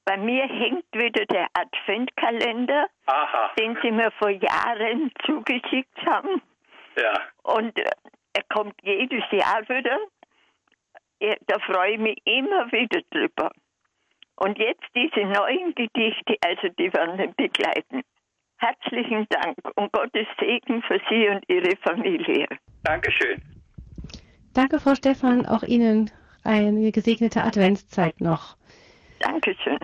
[0.06, 3.52] Bei mir hängt wieder der Adventkalender, Aha.
[3.58, 6.42] den Sie mir vor Jahren zugeschickt haben.
[6.96, 7.22] Ja.
[7.42, 7.90] Und äh,
[8.34, 9.98] er kommt jedes Jahr wieder.
[11.48, 13.50] Da freue ich mich immer wieder drüber.
[14.38, 18.02] Und jetzt diese neuen Gedichte, also die werden mich begleiten.
[18.58, 22.48] Herzlichen Dank und Gottes Segen für Sie und Ihre Familie.
[22.84, 23.42] Dankeschön.
[24.54, 25.46] Danke, Frau Stefan.
[25.46, 26.10] Auch Ihnen
[26.44, 28.56] eine gesegnete Adventszeit noch.
[29.20, 29.80] Dankeschön.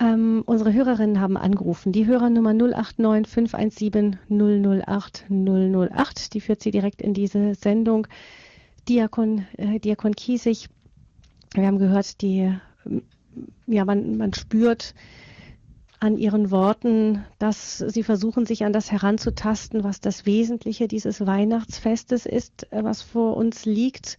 [0.00, 1.92] Ähm, unsere Hörerinnen haben angerufen.
[1.92, 8.06] Die Hörernummer 089 517 008 008, die führt sie direkt in diese Sendung.
[8.88, 10.68] Diakon, äh, Diakon Kiesig,
[11.54, 12.54] wir haben gehört, die,
[13.66, 14.94] ja, man, man spürt
[16.00, 22.24] an ihren Worten, dass sie versuchen, sich an das heranzutasten, was das Wesentliche dieses Weihnachtsfestes
[22.24, 24.16] ist, äh, was vor uns liegt.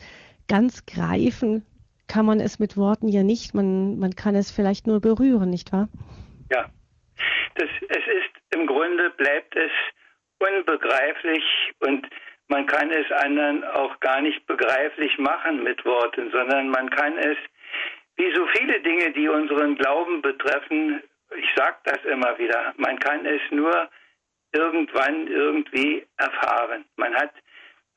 [0.47, 1.65] Ganz greifen
[2.07, 3.53] kann man es mit Worten ja nicht.
[3.53, 5.87] Man, man kann es vielleicht nur berühren, nicht wahr?
[6.51, 6.69] Ja.
[7.55, 9.71] Das, es ist im Grunde bleibt es
[10.39, 11.43] unbegreiflich
[11.79, 12.07] und
[12.47, 17.37] man kann es anderen auch gar nicht begreiflich machen mit Worten, sondern man kann es,
[18.19, 21.01] wie so viele Dinge, die unseren Glauben betreffen,
[21.37, 23.89] ich sage das immer wieder, man kann es nur
[24.51, 26.83] irgendwann irgendwie erfahren.
[26.97, 27.31] Man hat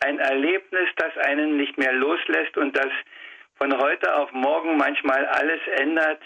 [0.04, 2.90] ein Erlebnis, das einen nicht mehr loslässt und das
[3.56, 6.22] von heute auf morgen manchmal alles ändert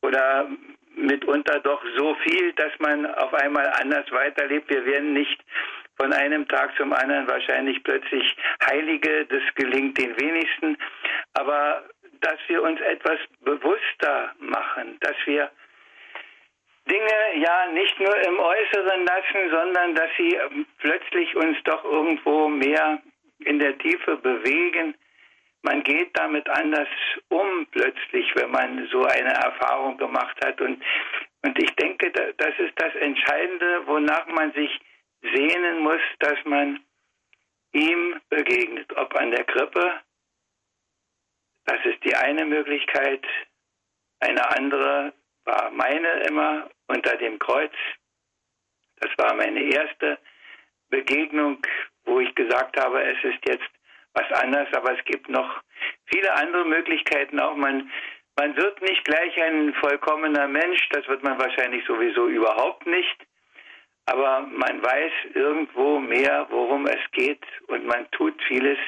[0.00, 0.48] oder
[0.94, 4.70] mitunter doch so viel, dass man auf einmal anders weiterlebt.
[4.70, 5.38] Wir werden nicht
[5.96, 8.36] von einem Tag zum anderen wahrscheinlich plötzlich
[8.70, 10.78] Heilige, das gelingt den wenigsten,
[11.34, 11.84] aber
[12.20, 15.50] dass wir uns etwas bewusster machen, dass wir
[16.90, 20.38] Dinge ja nicht nur im Äußeren lassen, sondern dass sie
[20.78, 23.00] plötzlich uns doch irgendwo mehr
[23.40, 24.94] in der Tiefe bewegen,
[25.62, 26.88] man geht damit anders
[27.28, 30.60] um plötzlich, wenn man so eine Erfahrung gemacht hat.
[30.60, 30.82] Und,
[31.42, 34.70] und ich denke, das ist das Entscheidende, wonach man sich
[35.20, 36.80] sehnen muss, dass man
[37.72, 38.96] ihm begegnet.
[38.96, 40.00] Ob an der Krippe,
[41.68, 43.24] das ist die eine Möglichkeit.
[44.20, 45.12] Eine andere
[45.44, 47.72] war meine immer unter dem Kreuz.
[49.00, 50.18] Das war meine erste
[50.88, 51.58] Begegnung,
[52.04, 53.68] wo ich gesagt habe, es ist jetzt
[54.14, 55.62] was anderes, aber es gibt noch
[56.06, 57.54] viele andere Möglichkeiten auch.
[57.54, 57.90] Man,
[58.36, 63.26] man wird nicht gleich ein vollkommener Mensch, das wird man wahrscheinlich sowieso überhaupt nicht,
[64.06, 68.78] aber man weiß irgendwo mehr, worum es geht und man tut vieles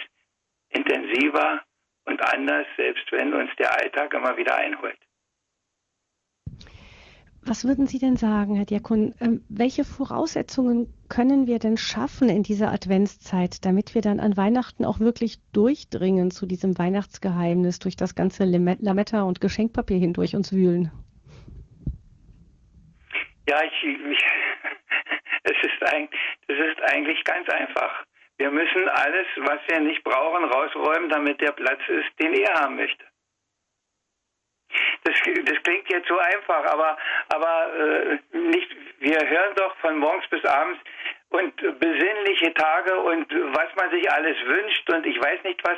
[0.71, 1.63] intensiver
[2.11, 4.99] und anders, selbst wenn uns der Alltag immer wieder einholt.
[7.43, 9.15] Was würden Sie denn sagen, Herr Diakon?
[9.21, 14.85] Ähm, welche Voraussetzungen können wir denn schaffen in dieser Adventszeit, damit wir dann an Weihnachten
[14.85, 20.93] auch wirklich durchdringen zu diesem Weihnachtsgeheimnis, durch das ganze Lametta und Geschenkpapier hindurch uns wühlen?
[23.49, 24.25] Ja, ich, ich,
[25.45, 26.09] es, ist ein,
[26.47, 28.05] es ist eigentlich ganz einfach.
[28.41, 32.77] Wir müssen alles, was wir nicht brauchen, rausräumen, damit der Platz ist, den er haben
[32.77, 33.05] möchte.
[35.05, 35.15] Das,
[35.45, 36.97] das klingt jetzt so einfach, aber,
[37.29, 40.81] aber äh, nicht, wir hören doch von morgens bis abends
[41.29, 45.77] und besinnliche Tage und was man sich alles wünscht und ich weiß nicht was.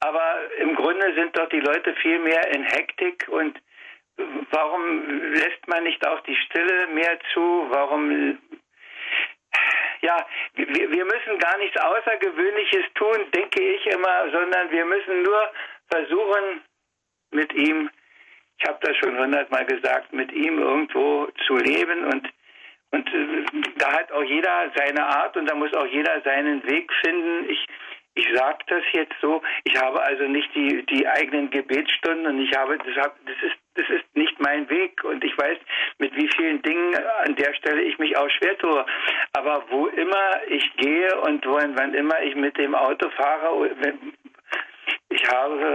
[0.00, 3.58] Aber im Grunde sind doch die Leute viel mehr in Hektik und
[4.50, 7.68] warum lässt man nicht auch die Stille mehr zu?
[7.70, 8.36] Warum
[10.06, 15.50] ja, wir, wir müssen gar nichts Außergewöhnliches tun, denke ich immer, sondern wir müssen nur
[15.90, 16.62] versuchen,
[17.32, 17.90] mit ihm
[18.58, 22.28] ich habe das schon hundertmal gesagt, mit ihm irgendwo zu leben und
[22.92, 23.44] und äh,
[23.78, 27.50] da hat auch jeder seine Art und da muss auch jeder seinen Weg finden.
[27.50, 27.66] Ich
[28.14, 29.42] ich sage das jetzt so.
[29.64, 33.56] Ich habe also nicht die die eigenen Gebetsstunden und ich habe das, hab, das ist
[33.76, 35.58] das ist nicht mein Weg und ich weiß,
[35.98, 38.84] mit wie vielen Dingen an der Stelle ich mich auch schwer tue.
[39.32, 43.68] Aber wo immer ich gehe und wann immer ich mit dem Auto fahre,
[45.08, 45.74] ich habe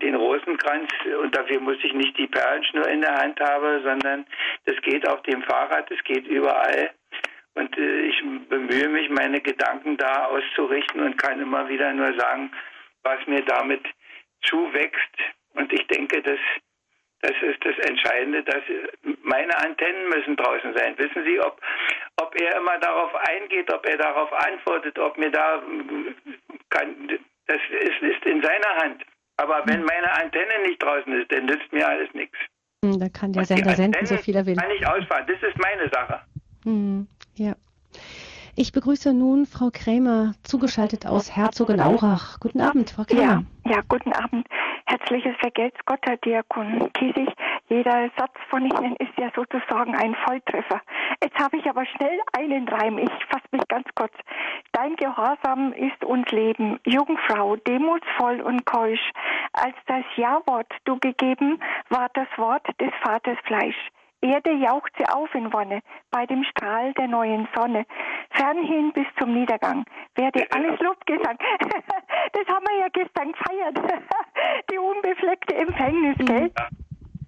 [0.00, 0.90] den Rosenkranz
[1.22, 4.26] und dafür muss ich nicht die Perlenschnur in der Hand haben, sondern
[4.64, 6.90] das geht auf dem Fahrrad, das geht überall.
[7.54, 12.50] Und äh, ich bemühe mich, meine Gedanken da auszurichten und kann immer wieder nur sagen,
[13.02, 13.82] was mir damit
[14.42, 15.16] zuwächst.
[15.54, 16.38] Und ich denke, dass
[17.22, 18.62] das ist das Entscheidende, dass
[19.22, 20.98] meine Antennen müssen draußen sein.
[20.98, 21.60] Wissen Sie, ob,
[22.20, 25.62] ob er immer darauf eingeht, ob er darauf antwortet, ob mir da
[26.70, 29.04] kann, das ist, ist in seiner Hand.
[29.36, 29.86] Aber wenn hm.
[29.86, 32.36] meine Antenne nicht draußen ist, dann nützt mir alles nichts.
[32.84, 34.56] Hm, da kann der Sender senden, so viel er will.
[34.56, 35.26] Kann ich ausfahren.
[35.26, 36.20] Das ist meine Sache.
[36.64, 37.06] Hm,
[37.36, 37.54] ja.
[38.54, 42.38] Ich begrüße nun Frau Krämer, zugeschaltet aus Herzogenaurach.
[42.38, 43.44] Guten Abend, Frau Krämer.
[43.64, 44.46] Ja, ja guten Abend.
[44.84, 47.30] Herzliches Vergelt's Gott, Herr Diakon Kiesig.
[47.70, 50.82] Jeder Satz von Ihnen ist ja sozusagen ein Volltreffer.
[51.22, 52.98] Jetzt habe ich aber schnell einen Reim.
[52.98, 54.12] Ich fasse mich ganz kurz.
[54.72, 56.78] Dein Gehorsam ist uns Leben.
[56.84, 59.12] Jungfrau, demutsvoll und keusch.
[59.54, 63.90] Als das Ja-Wort du gegeben, war das Wort des Vaters Fleisch.
[64.22, 67.84] Erde jauchze auf in Wonne bei dem Strahl der neuen Sonne.
[68.30, 71.38] Fernhin bis zum Niedergang werde alles Lobgesang.
[72.32, 73.76] Das haben wir ja gestern gefeiert.
[74.70, 76.50] Die unbefleckte Empfängnis, gell?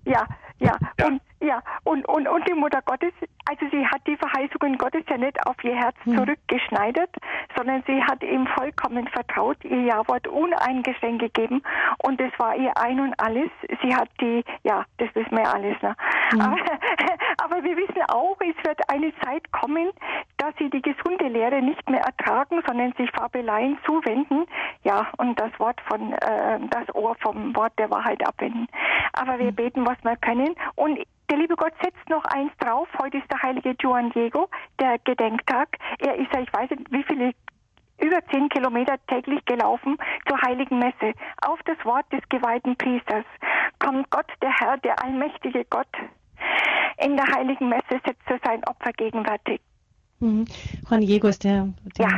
[0.06, 0.24] Ja,
[0.58, 1.06] ja, ja.
[1.06, 3.12] Und, ja, und, und, und die Mutter Gottes,
[3.46, 6.16] also sie hat die Verheißungen Gottes ja nicht auf ihr Herz hm.
[6.16, 7.10] zurückgeschneidert,
[7.56, 11.62] sondern sie hat ihm vollkommen vertraut, ihr Ja-Wort uneingeschränkt gegeben
[11.98, 13.50] und das war ihr Ein und Alles.
[13.82, 15.94] Sie hat die, ja, das wissen wir alles, ne?
[16.30, 16.40] Hm.
[16.40, 16.56] Aber,
[17.44, 19.90] aber wir wissen auch, es wird eine Zeit kommen,
[20.38, 24.46] dass sie die gesunde Lehre nicht mehr ertragen, sondern sich Fabeleien zuwenden,
[24.82, 28.68] ja, und das Wort von, äh, das Ohr vom Wort der Wahrheit abwenden.
[29.12, 29.54] Aber wir hm.
[29.54, 30.98] beten, was wir können und
[31.30, 32.88] der liebe Gott setzt noch eins drauf.
[33.00, 34.48] Heute ist der heilige Juan Diego,
[34.80, 35.76] der Gedenktag.
[35.98, 37.32] Er ist ja, ich weiß nicht, wie viele
[38.00, 39.96] über zehn Kilometer täglich gelaufen
[40.28, 41.14] zur heiligen Messe.
[41.46, 43.24] Auf das Wort des geweihten Priesters
[43.78, 45.88] kommt Gott, der Herr, der allmächtige Gott,
[46.98, 49.60] in der heiligen Messe setzt er sein Opfer gegenwärtig.
[50.20, 50.46] Mhm.
[50.88, 51.68] Juan Diego ist der,
[51.98, 52.08] der,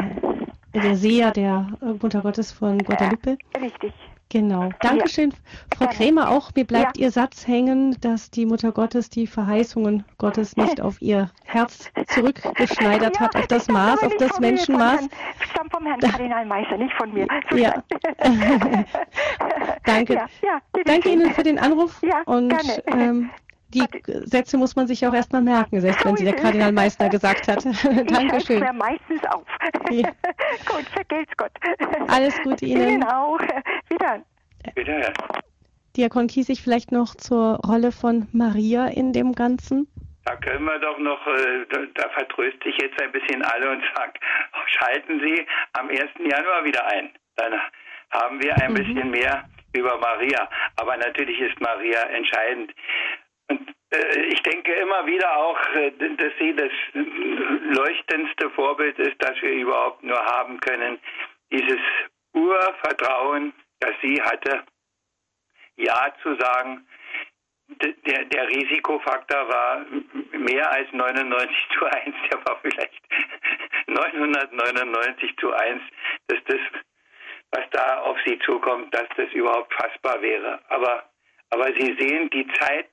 [0.73, 0.81] ja.
[0.81, 1.67] der Seher der
[2.01, 3.39] Mutter Gottes von Guadalupe.
[3.53, 3.93] Äh, richtig.
[4.29, 4.71] Genau.
[4.81, 5.37] Dankeschön, ja.
[5.77, 6.31] Frau Krämer.
[6.31, 7.05] Auch mir bleibt ja.
[7.05, 13.17] Ihr Satz hängen, dass die Mutter Gottes die Verheißungen Gottes nicht auf ihr Herz zurückgeschneidert
[13.17, 15.09] ja, hat, auf das Maß, auf das Menschenmaß.
[15.39, 17.27] Stammt vom Herrn Kardinalmeister, nicht von mir.
[17.55, 17.83] Ja.
[19.85, 20.27] Danke.
[20.85, 22.03] Danke Ihnen für den Anruf.
[22.03, 22.53] Ja, und.
[22.87, 23.31] Ähm,
[23.77, 27.65] die Sätze muss man sich auch erstmal merken, selbst wenn sie der Kardinalmeister gesagt hat.
[28.11, 28.63] Dankeschön.
[28.63, 29.47] Ich meistens auf.
[29.91, 30.09] Ja.
[30.67, 31.53] Gut, vergelt's Gott.
[32.09, 32.89] Alles Gute Ihnen.
[32.89, 33.39] Ihnen auch.
[33.89, 34.23] Wieder.
[34.75, 35.13] Wieder.
[35.97, 39.89] Diakon Kiesig vielleicht noch zur Rolle von Maria in dem Ganzen?
[40.25, 44.13] Da können wir doch noch, äh, da vertröste ich jetzt ein bisschen alle und sage,
[44.67, 46.01] schalten Sie am 1.
[46.19, 47.11] Januar wieder ein.
[47.37, 47.53] Dann
[48.11, 48.75] haben wir ein mhm.
[48.75, 50.49] bisschen mehr über Maria.
[50.77, 52.73] Aber natürlich ist Maria entscheidend.
[53.97, 59.53] Äh, ich denke immer wieder auch, äh, dass sie das leuchtendste Vorbild ist, das wir
[59.53, 60.99] überhaupt nur haben können.
[61.51, 61.81] Dieses
[62.33, 64.65] Urvertrauen, das sie hatte,
[65.77, 66.87] Ja zu sagen.
[67.69, 69.85] Der, der Risikofaktor war
[70.31, 73.03] mehr als 99 zu 1, der war vielleicht
[73.89, 75.83] 999 zu 1,
[76.29, 76.61] dass das,
[77.51, 80.61] was da auf sie zukommt, dass das überhaupt fassbar wäre.
[80.69, 81.11] Aber,
[81.51, 82.91] aber Sie sehen, die Zeit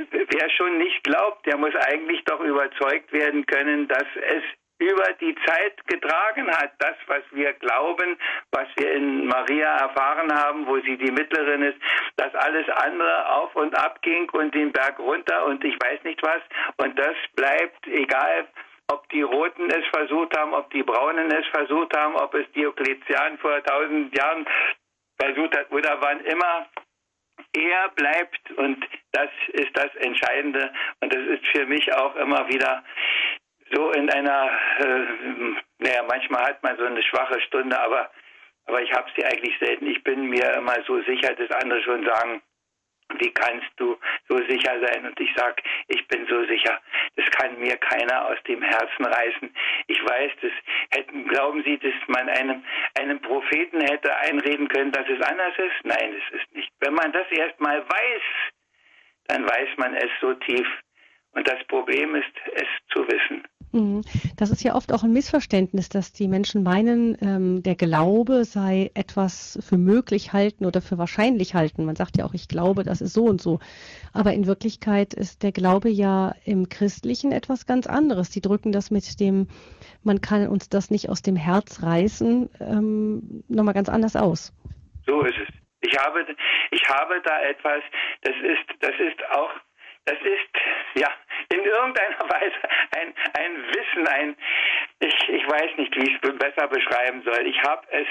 [0.10, 4.42] wer schon nicht glaubt, der muss eigentlich doch überzeugt werden können, dass es
[4.80, 8.16] über die Zeit getragen hat, das, was wir glauben,
[8.50, 11.78] was wir in Maria erfahren haben, wo sie die Mittlerin ist,
[12.16, 16.22] dass alles andere auf und ab ging und den Berg runter und ich weiß nicht
[16.22, 16.40] was.
[16.78, 18.48] Und das bleibt egal,
[18.90, 23.36] ob die Roten es versucht haben, ob die Braunen es versucht haben, ob es Diokletian
[23.38, 24.46] vor tausend Jahren
[25.20, 26.66] versucht hat oder wann immer
[27.52, 32.82] er bleibt und das ist das Entscheidende und das ist für mich auch immer wieder
[33.72, 35.04] so in einer, äh,
[35.78, 38.10] naja, manchmal hat man so eine schwache Stunde, aber,
[38.66, 39.86] aber ich habe sie eigentlich selten.
[39.86, 42.42] Ich bin mir immer so sicher, dass andere schon sagen,
[43.18, 43.98] wie kannst du
[44.28, 45.06] so sicher sein?
[45.06, 46.80] Und ich sage, ich bin so sicher,
[47.16, 49.54] das kann mir keiner aus dem Herzen reißen.
[49.86, 50.52] Ich weiß, das
[50.90, 52.64] hätten, glauben Sie, dass man einem,
[52.98, 55.84] einem Propheten hätte einreden können, dass es anders ist?
[55.84, 56.70] Nein, es ist nicht.
[56.80, 58.22] Wenn man das erstmal weiß,
[59.28, 60.66] dann weiß man es so tief.
[61.32, 63.46] Und das Problem ist, es zu wissen.
[63.72, 64.02] Mhm.
[64.36, 68.90] Das ist ja oft auch ein Missverständnis, dass die Menschen meinen, ähm, der Glaube sei
[68.94, 71.84] etwas für möglich halten oder für wahrscheinlich halten.
[71.84, 73.60] Man sagt ja auch, ich glaube, das ist so und so.
[74.12, 78.30] Aber in Wirklichkeit ist der Glaube ja im Christlichen etwas ganz anderes.
[78.30, 79.46] Die drücken das mit dem,
[80.02, 84.52] man kann uns das nicht aus dem Herz reißen, ähm, nochmal ganz anders aus.
[85.06, 85.48] So ist es.
[85.82, 86.26] Ich habe,
[86.72, 87.82] ich habe da etwas,
[88.22, 89.50] das ist, das ist auch
[90.04, 91.08] das ist ja
[91.52, 92.60] in irgendeiner Weise
[92.96, 94.36] ein, ein Wissen, ein
[95.00, 97.46] ich, ich weiß nicht, wie ich es besser beschreiben soll.
[97.46, 98.06] Ich habe es,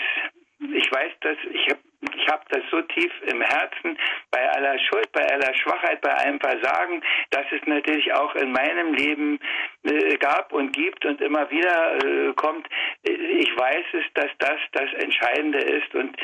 [0.74, 1.80] ich weiß das, ich habe
[2.16, 3.98] ich hab das so tief im Herzen,
[4.32, 8.94] bei aller Schuld, bei aller Schwachheit, bei allem Versagen, dass es natürlich auch in meinem
[8.94, 9.40] Leben
[9.84, 12.68] äh, gab und gibt und immer wieder äh, kommt.
[13.04, 16.16] Ich weiß es, dass das das Entscheidende ist und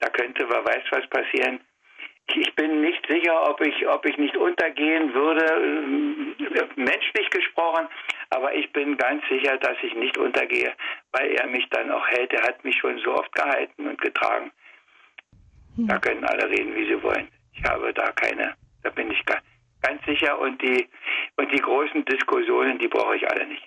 [0.00, 1.60] da könnte, wer weiß, was passieren
[2.34, 7.88] ich bin nicht sicher, ob ich, ob ich nicht untergehen würde, äh, menschlich gesprochen,
[8.30, 10.72] aber ich bin ganz sicher, dass ich nicht untergehe,
[11.12, 12.32] weil er mich dann auch hält.
[12.32, 14.50] Er hat mich schon so oft gehalten und getragen.
[15.76, 16.00] Da hm.
[16.00, 17.28] können alle reden, wie sie wollen.
[17.52, 20.88] Ich habe da keine, da bin ich ganz sicher und die,
[21.36, 23.64] und die großen Diskussionen, die brauche ich alle nicht.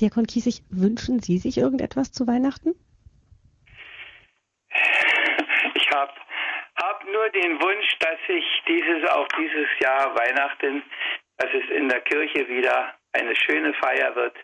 [0.00, 2.74] Diakon Kiesig, wünschen Sie sich irgendetwas zu Weihnachten?
[5.74, 6.12] Ich habe
[7.00, 10.82] habe nur den Wunsch, dass ich dieses, auch dieses Jahr Weihnachten,
[11.38, 14.36] dass es in der Kirche wieder eine schöne Feier wird,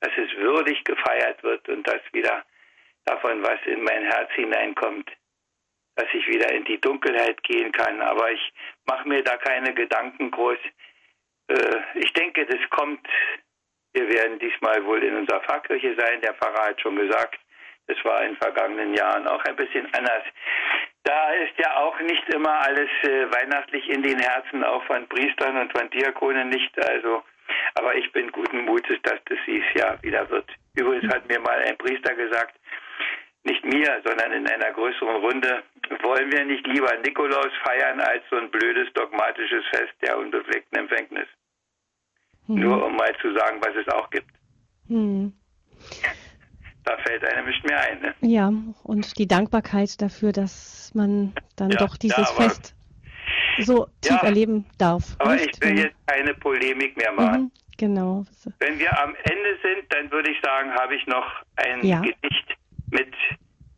[0.00, 2.44] dass es würdig gefeiert wird und dass wieder
[3.04, 5.10] davon was in mein Herz hineinkommt.
[5.96, 8.02] dass ich wieder in die Dunkelheit gehen kann.
[8.02, 8.52] Aber ich
[8.84, 10.58] mache mir da keine Gedanken groß.
[11.48, 13.06] Äh, ich denke, das kommt.
[13.92, 16.20] Wir werden diesmal wohl in unserer Pfarrkirche sein.
[16.20, 17.38] Der Pfarrer hat schon gesagt,
[17.86, 20.24] das war in vergangenen Jahren auch ein bisschen anders.
[21.04, 25.56] Da ist ja auch nicht immer alles äh, weihnachtlich in den Herzen, auch von Priestern
[25.58, 26.72] und von Diakonen nicht.
[26.88, 27.22] Also,
[27.74, 30.50] aber ich bin guten Mutes, dass das dieses Jahr wieder wird.
[30.74, 32.58] Übrigens hat mir mal ein Priester gesagt,
[33.42, 35.62] nicht mir, sondern in einer größeren Runde,
[36.02, 41.28] wollen wir nicht lieber Nikolaus feiern als so ein blödes dogmatisches Fest der unbefleckten Empfängnis.
[42.46, 42.60] Mhm.
[42.60, 44.30] Nur um mal zu sagen, was es auch gibt.
[44.88, 45.34] Mhm
[46.84, 48.00] da fällt einem nicht mehr ein.
[48.00, 48.14] Ne?
[48.20, 52.74] Ja, und die Dankbarkeit dafür, dass man dann ja, doch dieses ja, Fest
[53.58, 55.16] so tief erleben darf.
[55.18, 55.50] Aber nicht?
[55.54, 57.42] ich will jetzt keine Polemik mehr machen.
[57.42, 58.24] Mhm, genau.
[58.58, 61.24] Wenn wir am Ende sind, dann würde ich sagen, habe ich noch
[61.56, 62.56] ein Gedicht
[62.90, 63.12] mit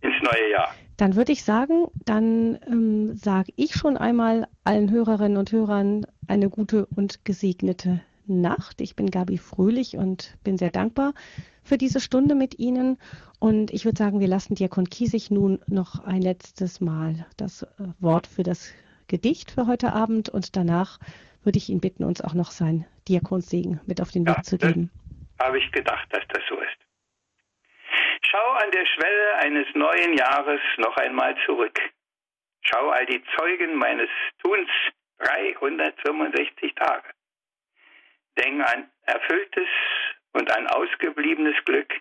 [0.00, 0.74] ins neue Jahr.
[0.96, 6.48] Dann würde ich sagen, dann ähm, sage ich schon einmal allen Hörerinnen und Hörern eine
[6.48, 8.80] gute und gesegnete Nacht.
[8.80, 11.14] Ich bin Gabi Fröhlich und bin sehr dankbar
[11.62, 12.98] für diese Stunde mit Ihnen.
[13.38, 17.66] Und ich würde sagen, wir lassen Diakon Kiesig nun noch ein letztes Mal das äh,
[18.00, 18.72] Wort für das
[19.08, 20.98] Gedicht für heute Abend und danach
[21.44, 24.58] würde ich ihn bitten, uns auch noch sein Diakonsegen mit auf den ja, Weg zu
[24.58, 24.90] geben.
[25.38, 26.76] Habe ich gedacht, dass das so ist.
[28.22, 31.78] Schau an der Schwelle eines neuen Jahres noch einmal zurück.
[32.62, 34.08] Schau all die Zeugen meines
[34.42, 34.68] Tuns
[35.18, 37.15] 365 Tage.
[38.38, 39.68] Denk an erfülltes
[40.32, 41.92] und an ausgebliebenes Glück,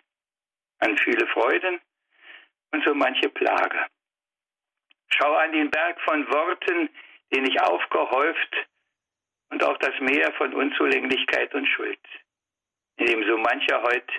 [0.80, 1.80] an viele Freuden
[2.72, 3.86] und so manche Plage.
[5.10, 6.90] Schau an den Berg von Worten,
[7.34, 8.68] den ich aufgehäuft
[9.50, 12.00] und auch das Meer von Unzulänglichkeit und Schuld,
[12.98, 14.12] in dem so mancher heut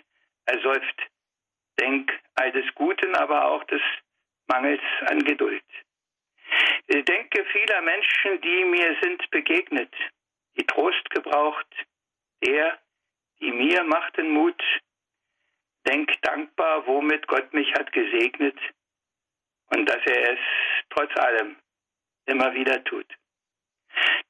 [0.46, 1.02] ersäuft.
[1.78, 3.82] Denk all des Guten, aber auch des
[4.46, 5.64] Mangels an Geduld.
[6.88, 9.92] Denke vieler Menschen, die mir sind begegnet,
[10.56, 11.66] die Trost gebraucht,
[12.44, 12.78] der,
[13.40, 14.62] die mir machten Mut.
[15.86, 18.58] Denk dankbar, womit Gott mich hat gesegnet
[19.70, 20.38] und dass er es
[20.90, 21.56] trotz allem
[22.26, 23.06] immer wieder tut.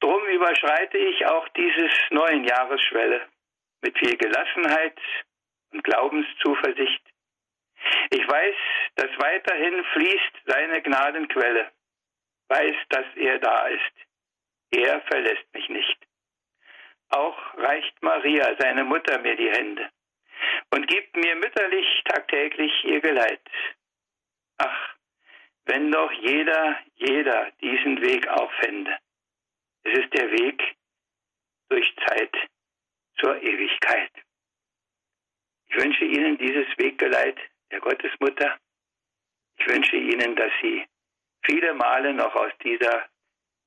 [0.01, 3.27] Drum überschreite ich auch dieses neuen Jahresschwelle
[3.81, 4.99] mit viel Gelassenheit
[5.73, 7.03] und Glaubenszuversicht.
[8.11, 8.57] Ich weiß,
[8.97, 11.71] dass weiterhin fließt seine Gnadenquelle,
[12.49, 13.93] weiß, dass er da ist.
[14.71, 16.07] Er verlässt mich nicht.
[17.09, 19.89] Auch reicht Maria, seine Mutter, mir die Hände
[20.71, 23.41] und gibt mir mütterlich tagtäglich ihr Geleit.
[24.59, 24.95] Ach,
[25.67, 28.97] wenn doch jeder, jeder diesen Weg auffände.
[29.85, 30.77] Es ist der Weg
[31.69, 32.35] durch Zeit
[33.19, 34.11] zur Ewigkeit.
[35.69, 37.39] Ich wünsche Ihnen dieses Weggeleit
[37.71, 38.59] der Gottesmutter.
[39.59, 40.87] Ich wünsche Ihnen, dass Sie
[41.43, 43.09] viele Male noch aus dieser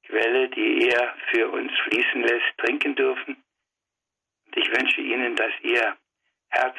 [0.09, 3.43] Quelle, die er für uns fließen lässt, trinken dürfen.
[4.45, 5.95] Und ich wünsche Ihnen, dass Ihr
[6.49, 6.77] Herz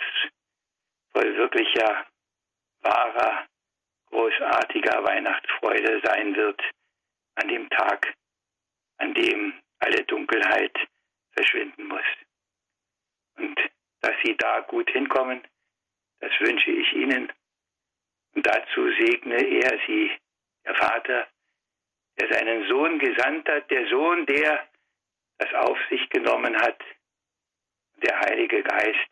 [1.12, 2.06] voll wirklicher,
[2.80, 3.46] wahrer,
[4.06, 6.60] großartiger Weihnachtsfreude sein wird
[7.36, 8.12] an dem Tag,
[8.98, 10.76] an dem alle Dunkelheit
[11.30, 12.06] verschwinden muss.
[13.36, 13.60] Und
[14.00, 15.46] dass Sie da gut hinkommen,
[16.18, 17.32] das wünsche ich Ihnen.
[18.34, 20.10] Und dazu segne er Sie,
[20.64, 21.28] der Vater,
[22.18, 24.66] der seinen Sohn gesandt hat, der Sohn, der
[25.38, 26.80] das auf sich genommen hat,
[28.02, 29.10] der Heilige Geist,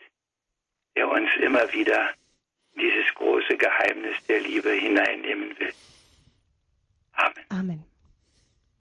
[0.96, 2.10] der uns immer wieder
[2.74, 5.72] dieses große Geheimnis der Liebe hineinnehmen will.
[7.12, 7.44] Amen.
[7.50, 7.84] Amen.